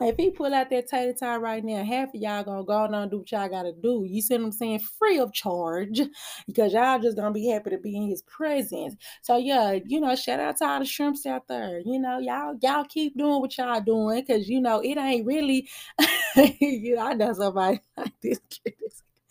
if 0.00 0.16
he 0.16 0.30
pull 0.30 0.52
out 0.52 0.70
that 0.70 0.88
tater 0.88 1.12
tie 1.12 1.36
right 1.36 1.64
now, 1.64 1.84
half 1.84 2.14
of 2.14 2.20
y'all 2.20 2.42
gonna 2.42 2.64
go 2.64 2.72
on 2.72 2.94
and 2.94 3.10
do 3.10 3.18
what 3.18 3.30
y'all 3.30 3.48
gotta 3.48 3.72
do. 3.72 4.04
You 4.08 4.20
see 4.20 4.34
what 4.34 4.44
I'm 4.44 4.52
saying? 4.52 4.80
Free 4.98 5.18
of 5.18 5.32
charge, 5.32 6.00
because 6.46 6.72
y'all 6.72 6.98
just 6.98 7.16
gonna 7.16 7.32
be 7.32 7.48
happy 7.48 7.70
to 7.70 7.78
be 7.78 7.96
in 7.96 8.08
his 8.08 8.22
presence. 8.22 8.96
So 9.22 9.36
yeah, 9.36 9.78
you 9.86 10.00
know, 10.00 10.16
shout 10.16 10.40
out 10.40 10.56
to 10.58 10.64
all 10.66 10.80
the 10.80 10.84
shrimps 10.84 11.26
out 11.26 11.46
there. 11.48 11.80
You 11.84 12.00
know, 12.00 12.18
y'all 12.18 12.58
y'all 12.60 12.84
keep 12.84 13.16
doing 13.16 13.40
what 13.40 13.56
y'all 13.56 13.80
doing, 13.80 14.24
cause 14.26 14.48
you 14.48 14.60
know 14.60 14.80
it 14.80 14.98
ain't 14.98 15.26
really. 15.26 15.68
you 16.60 16.96
know, 16.96 17.06
I 17.06 17.14
know 17.14 17.32
somebody 17.32 17.80
like 17.96 18.12
this 18.20 18.40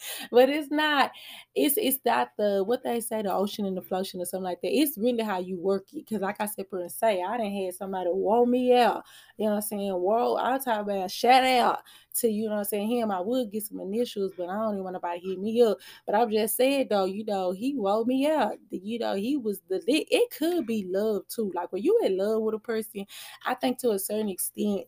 but 0.32 0.50
it's 0.50 0.72
not 0.72 1.12
it's 1.56 1.76
it's 1.78 2.00
not 2.06 2.32
the 2.38 2.64
what 2.64 2.84
they 2.84 3.00
say 3.00 3.22
the 3.22 3.34
ocean 3.34 3.66
and 3.66 3.76
the 3.76 3.82
floation 3.82 4.22
or 4.22 4.26
something 4.26 4.44
like 4.44 4.62
that. 4.62 4.72
It's 4.72 4.98
really 4.98 5.24
how 5.24 5.40
you 5.40 5.58
work 5.60 5.88
it 5.94 6.06
because 6.06 6.22
like 6.22 6.40
i 6.40 6.46
said 6.46 6.70
per 6.70 6.88
say 6.90 7.22
i 7.22 7.38
didn't 7.38 7.66
have 7.66 7.76
somebody 7.76 8.10
wore 8.12 8.46
me 8.46 8.74
out 8.76 9.04
you 9.38 9.46
know 9.46 9.52
what 9.52 9.58
i'm 9.58 9.62
saying? 9.62 9.92
Whoa 9.92 10.36
i'll 10.36 10.60
talk 10.60 10.82
about 10.82 11.12
shout 11.12 11.44
out 11.44 11.80
to 12.16 12.30
you 12.30 12.46
know 12.46 12.52
what 12.52 12.60
i'm 12.60 12.66
saying? 12.66 12.90
Him 12.90 13.12
i 13.12 13.20
would 13.20 13.52
get 13.52 13.64
some 13.64 13.80
initials 13.80 14.32
but 14.38 14.50
i 14.50 14.54
don't 14.56 14.74
even 14.74 14.84
want 14.84 14.94
nobody 14.94 15.20
hit 15.20 15.40
me 15.40 15.62
up. 15.62 15.78
But 16.06 16.16
i'm 16.16 16.32
just 16.32 16.56
saying 16.56 16.88
though 16.90 17.06
you 17.06 17.26
know 17.26 17.52
he 17.52 17.76
wore 17.76 18.06
me 18.06 18.28
out 18.28 18.58
you 18.70 19.00
know 19.00 19.16
he 19.16 19.38
was 19.38 19.62
the 19.70 19.82
it 19.88 20.32
could 20.38 20.66
be 20.66 20.86
love 20.90 21.28
too. 21.28 21.52
Like 21.54 21.72
when 21.72 21.84
you 21.84 22.00
in 22.04 22.18
love 22.18 22.42
with 22.42 22.56
a 22.56 22.60
person 22.60 23.06
i 23.46 23.54
think 23.54 23.78
to 23.80 23.92
a 23.92 24.00
certain 24.00 24.30
extent 24.30 24.86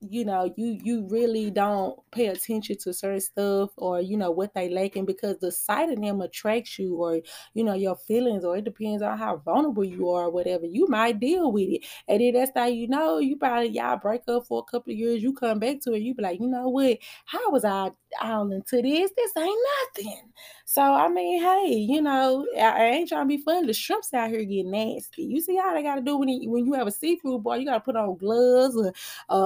you 0.00 0.24
know 0.24 0.52
you 0.56 0.78
you 0.82 1.06
really 1.10 1.50
don't 1.50 1.98
pay 2.12 2.26
attention 2.26 2.76
to 2.76 2.92
certain 2.92 3.20
stuff 3.20 3.70
or 3.76 4.00
you 4.00 4.16
know 4.16 4.30
what 4.30 4.52
they 4.54 4.68
lacking 4.68 5.06
because 5.06 5.38
the 5.38 5.50
sight 5.50 5.88
of 5.90 6.00
them 6.00 6.20
attracts 6.20 6.78
you 6.78 6.96
or 6.96 7.20
you 7.54 7.64
know 7.64 7.74
your 7.74 7.96
feelings 7.96 8.44
or 8.44 8.56
it 8.56 8.64
depends 8.64 9.02
on 9.02 9.16
how 9.16 9.36
vulnerable 9.36 9.84
you 9.84 10.08
are 10.10 10.24
or 10.24 10.30
whatever. 10.30 10.66
You 10.66 10.86
might 10.88 11.18
deal 11.18 11.50
with 11.50 11.68
it. 11.68 11.86
And 12.08 12.20
then 12.20 12.34
that's 12.34 12.52
how 12.54 12.66
you 12.66 12.88
know 12.88 13.18
you 13.18 13.36
probably 13.36 13.68
y'all 13.68 13.96
break 13.96 14.22
up 14.28 14.46
for 14.46 14.60
a 14.60 14.70
couple 14.70 14.92
of 14.92 14.98
years 14.98 15.22
you 15.22 15.32
come 15.32 15.58
back 15.58 15.80
to 15.82 15.94
it 15.94 16.02
you 16.02 16.14
be 16.14 16.22
like 16.22 16.40
you 16.40 16.48
know 16.48 16.68
what? 16.68 16.98
How 17.24 17.50
was 17.50 17.64
i 17.64 17.90
all 18.22 18.50
into 18.52 18.82
this? 18.82 19.10
This 19.16 19.32
ain't 19.36 19.66
nothing. 19.96 20.32
So 20.64 20.82
I 20.82 21.08
mean, 21.08 21.40
hey, 21.40 21.74
you 21.74 22.02
know, 22.02 22.46
I, 22.58 22.84
ain't 22.86 23.08
trying 23.08 23.22
to 23.22 23.28
be 23.28 23.42
funny. 23.42 23.66
The 23.66 23.72
shrimps 23.72 24.12
out 24.12 24.30
here 24.30 24.44
get 24.44 24.66
nasty. 24.66 25.22
You 25.22 25.40
see 25.40 25.56
how 25.56 25.74
they 25.74 25.82
got 25.82 25.96
to 25.96 26.00
do 26.00 26.16
when 26.16 26.28
when 26.50 26.66
you 26.66 26.72
have 26.74 26.86
a 26.86 26.90
seafood 26.90 27.42
boy, 27.42 27.56
you 27.56 27.66
got 27.66 27.74
to 27.74 27.80
put 27.80 27.96
on 27.96 28.16
gloves, 28.16 28.76
a, 28.76 28.92
a, 29.34 29.36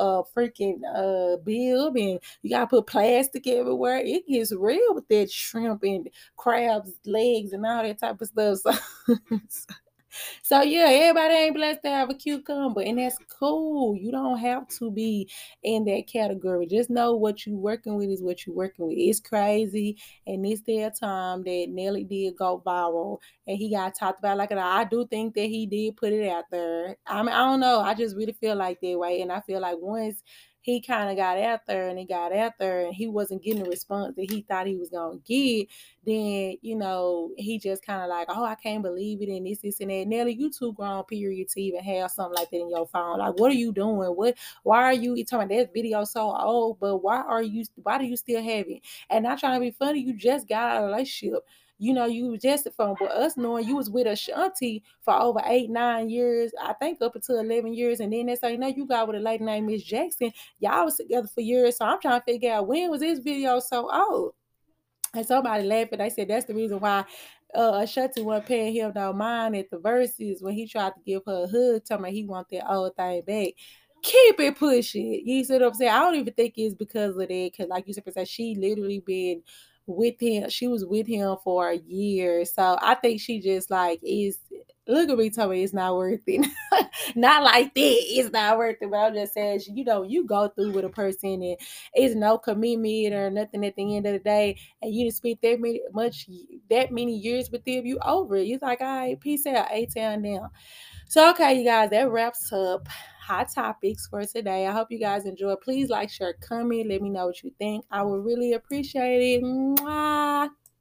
a 0.00 0.22
freaking 0.34 0.80
uh, 0.94 1.36
and 1.94 2.20
you 2.42 2.50
got 2.50 2.60
to 2.60 2.66
put 2.66 2.86
plastic 2.86 3.46
everywhere. 3.46 3.98
It 3.98 4.26
gets 4.26 4.52
real 4.52 4.94
with 4.94 5.06
that 5.08 5.30
shrimp 5.30 5.82
and 5.82 6.08
crabs 6.36 6.92
legs 7.04 7.52
and 7.52 7.66
all 7.66 7.82
that 7.82 8.00
type 8.00 8.20
of 8.20 8.28
stuff. 8.28 8.80
So, 9.48 9.74
so 10.42 10.62
yeah, 10.62 10.86
everybody 10.88 11.34
ain't 11.34 11.54
blessed 11.54 11.82
to 11.82 11.88
have 11.90 12.10
a 12.10 12.14
cucumber, 12.14 12.82
and 12.82 12.98
that's 12.98 13.16
cool. 13.38 13.96
You 13.96 14.10
don't 14.10 14.38
have 14.38 14.68
to 14.78 14.90
be 14.90 15.30
in 15.62 15.84
that 15.86 16.06
category. 16.06 16.66
Just 16.66 16.90
know 16.90 17.14
what 17.14 17.46
you 17.46 17.56
working 17.56 17.96
with 17.96 18.10
is 18.10 18.22
what 18.22 18.46
you 18.46 18.52
working 18.52 18.86
with. 18.86 18.96
It's 18.98 19.20
crazy, 19.20 19.98
and 20.26 20.44
this 20.44 20.60
day 20.60 20.90
time 20.98 21.42
that 21.44 21.66
Nelly 21.68 22.04
did 22.04 22.36
go 22.36 22.62
viral, 22.64 23.18
and 23.46 23.56
he 23.56 23.70
got 23.70 23.94
talked 23.94 24.18
about 24.18 24.38
like 24.38 24.50
that. 24.50 24.58
I 24.58 24.84
do 24.84 25.06
think 25.06 25.34
that 25.34 25.46
he 25.46 25.66
did 25.66 25.96
put 25.96 26.12
it 26.12 26.28
out 26.28 26.44
there. 26.50 26.96
I 27.06 27.22
mean, 27.22 27.34
I 27.34 27.38
don't 27.46 27.60
know. 27.60 27.80
I 27.80 27.94
just 27.94 28.16
really 28.16 28.32
feel 28.32 28.56
like 28.56 28.80
that 28.80 28.98
way, 28.98 29.20
and 29.20 29.32
I 29.32 29.40
feel 29.40 29.60
like 29.60 29.76
once 29.78 30.22
he 30.62 30.80
kind 30.80 31.10
of 31.10 31.16
got 31.16 31.60
there 31.66 31.88
and 31.88 31.98
he 31.98 32.04
got 32.04 32.32
there 32.58 32.80
and 32.84 32.94
he 32.94 33.08
wasn't 33.08 33.42
getting 33.42 33.62
the 33.62 33.70
response 33.70 34.14
that 34.16 34.30
he 34.30 34.42
thought 34.42 34.66
he 34.66 34.76
was 34.76 34.90
gonna 34.90 35.18
get, 35.18 35.68
then 36.04 36.56
you 36.62 36.76
know 36.76 37.30
he 37.36 37.58
just 37.58 37.84
kind 37.84 38.02
of 38.02 38.08
like, 38.08 38.28
oh, 38.30 38.44
I 38.44 38.54
can't 38.54 38.82
believe 38.82 39.22
it 39.22 39.28
and 39.28 39.46
this, 39.46 39.60
this, 39.60 39.80
and 39.80 39.90
that. 39.90 40.06
Nelly, 40.06 40.34
you 40.34 40.50
too 40.50 40.72
grown, 40.72 41.04
period, 41.04 41.48
to 41.48 41.60
even 41.62 41.82
have 41.82 42.10
something 42.10 42.36
like 42.36 42.50
that 42.50 42.60
in 42.60 42.70
your 42.70 42.86
phone. 42.86 43.18
Like, 43.18 43.38
what 43.38 43.50
are 43.50 43.54
you 43.54 43.72
doing? 43.72 44.10
What? 44.10 44.36
Why 44.62 44.82
are 44.84 44.92
you? 44.92 45.14
You 45.14 45.24
talking 45.24 45.56
that 45.56 45.72
video 45.72 46.04
so 46.04 46.34
old, 46.36 46.78
but 46.78 46.98
why 46.98 47.20
are 47.22 47.42
you? 47.42 47.64
Why 47.76 47.98
do 47.98 48.04
you 48.04 48.16
still 48.16 48.42
have 48.42 48.66
it? 48.68 48.82
And 49.08 49.24
not 49.24 49.38
trying 49.38 49.54
to 49.54 49.60
be 49.60 49.70
funny, 49.70 50.00
you 50.00 50.14
just 50.14 50.48
got 50.48 50.72
out 50.72 50.76
of 50.78 50.84
a 50.84 50.86
relationship 50.92 51.42
you 51.80 51.94
know, 51.94 52.04
you 52.04 52.36
just 52.36 52.68
from 52.76 52.94
but 53.00 53.10
us 53.10 53.38
knowing 53.38 53.66
you 53.66 53.74
was 53.74 53.88
with 53.88 54.06
Ashanti 54.06 54.82
for 55.00 55.14
over 55.14 55.40
eight, 55.46 55.70
nine 55.70 56.10
years, 56.10 56.52
I 56.62 56.74
think 56.74 57.00
up 57.00 57.16
until 57.16 57.38
11 57.38 57.72
years. 57.72 58.00
And 58.00 58.12
then 58.12 58.26
they 58.26 58.36
say, 58.36 58.58
no, 58.58 58.66
you 58.66 58.86
got 58.86 59.08
with 59.08 59.16
a 59.16 59.20
lady 59.20 59.44
named 59.44 59.66
Miss 59.66 59.82
Jackson. 59.82 60.30
Y'all 60.58 60.84
was 60.84 60.98
together 60.98 61.26
for 61.26 61.40
years. 61.40 61.78
So 61.78 61.86
I'm 61.86 61.98
trying 61.98 62.20
to 62.20 62.24
figure 62.24 62.52
out 62.52 62.68
when 62.68 62.90
was 62.90 63.00
this 63.00 63.18
video 63.18 63.60
so 63.60 63.90
old? 63.90 64.34
And 65.14 65.26
somebody 65.26 65.64
laughed 65.64 65.92
and 65.92 66.02
they 66.02 66.10
said 66.10 66.28
that's 66.28 66.44
the 66.44 66.54
reason 66.54 66.80
why 66.80 67.04
uh 67.54 67.80
Ashanti 67.82 68.20
wasn't 68.20 68.46
paying 68.46 68.74
him 68.74 68.92
no 68.94 69.12
mind 69.14 69.56
at 69.56 69.70
the 69.70 69.78
Verzuz 69.78 70.42
when 70.42 70.54
he 70.54 70.68
tried 70.68 70.90
to 70.90 71.00
give 71.04 71.22
her 71.26 71.44
a 71.44 71.48
hug, 71.48 71.84
telling 71.84 72.02
me 72.04 72.12
he 72.12 72.24
want 72.24 72.48
that 72.50 72.70
old 72.70 72.94
thing 72.94 73.22
back 73.26 73.54
keep 74.02 74.40
it 74.40 74.58
pushing. 74.58 75.22
You 75.24 75.44
see 75.44 75.52
what 75.54 75.62
I'm 75.62 75.74
saying? 75.74 75.90
I 75.90 76.00
don't 76.00 76.14
even 76.14 76.32
think 76.32 76.54
it's 76.56 76.74
because 76.74 77.10
of 77.10 77.28
that. 77.28 77.28
Because 77.28 77.68
like 77.68 77.86
you 77.86 77.94
said, 77.94 78.28
she 78.28 78.54
literally 78.54 79.00
been 79.00 79.42
with 79.90 80.16
him. 80.20 80.48
She 80.50 80.68
was 80.68 80.84
with 80.84 81.06
him 81.06 81.36
for 81.44 81.70
a 81.70 81.78
year. 81.78 82.44
So 82.44 82.78
I 82.80 82.94
think 82.96 83.20
she 83.20 83.40
just 83.40 83.70
like 83.70 84.00
is 84.02 84.38
look 84.86 85.08
at 85.08 85.18
me 85.18 85.30
tell 85.30 85.48
me 85.48 85.62
it's 85.62 85.72
not 85.72 85.96
worth 85.96 86.20
it. 86.26 86.46
not 87.16 87.42
like 87.42 87.74
that. 87.74 87.80
It's 87.80 88.30
not 88.30 88.58
worth 88.58 88.76
it. 88.80 88.90
But 88.90 88.96
I'm 88.96 89.14
just 89.14 89.34
saying, 89.34 89.60
you 89.68 89.84
know, 89.84 90.02
you 90.02 90.26
go 90.26 90.48
through 90.48 90.72
with 90.72 90.84
a 90.84 90.88
person 90.88 91.42
and 91.42 91.56
it's 91.94 92.14
no 92.14 92.38
commitment 92.38 93.14
or 93.14 93.30
nothing 93.30 93.64
at 93.64 93.76
the 93.76 93.96
end 93.96 94.06
of 94.06 94.12
the 94.12 94.18
day, 94.18 94.58
and 94.82 94.94
you 94.94 95.06
just 95.06 95.18
spent 95.18 95.40
that 95.42 95.60
many 95.60 95.80
much 95.92 96.28
that 96.68 96.92
many 96.92 97.16
years 97.16 97.50
with 97.50 97.64
them, 97.64 97.86
you 97.86 97.98
over 98.04 98.36
it. 98.36 98.46
You're 98.46 98.58
like, 98.62 98.80
all 98.80 98.86
right, 98.86 99.20
peace 99.20 99.46
out, 99.46 99.68
A 99.70 99.86
town 99.86 100.22
down. 100.22 100.50
So 101.08 101.30
okay, 101.30 101.58
you 101.58 101.64
guys, 101.64 101.90
that 101.90 102.10
wraps 102.10 102.52
up 102.52 102.88
hot 103.20 103.48
topics 103.54 104.06
for 104.08 104.24
today. 104.24 104.66
I 104.66 104.72
hope 104.72 104.88
you 104.90 104.98
guys 104.98 105.24
enjoy. 105.24 105.54
Please 105.56 105.88
like, 105.88 106.10
share, 106.10 106.34
comment. 106.40 106.88
Let 106.88 107.02
me 107.02 107.10
know 107.10 107.26
what 107.26 107.42
you 107.42 107.52
think. 107.58 107.84
I 107.90 108.02
would 108.02 108.24
really 108.24 108.54
appreciate 108.54 109.38
it. 109.38 109.42
Mwah. 109.42 110.48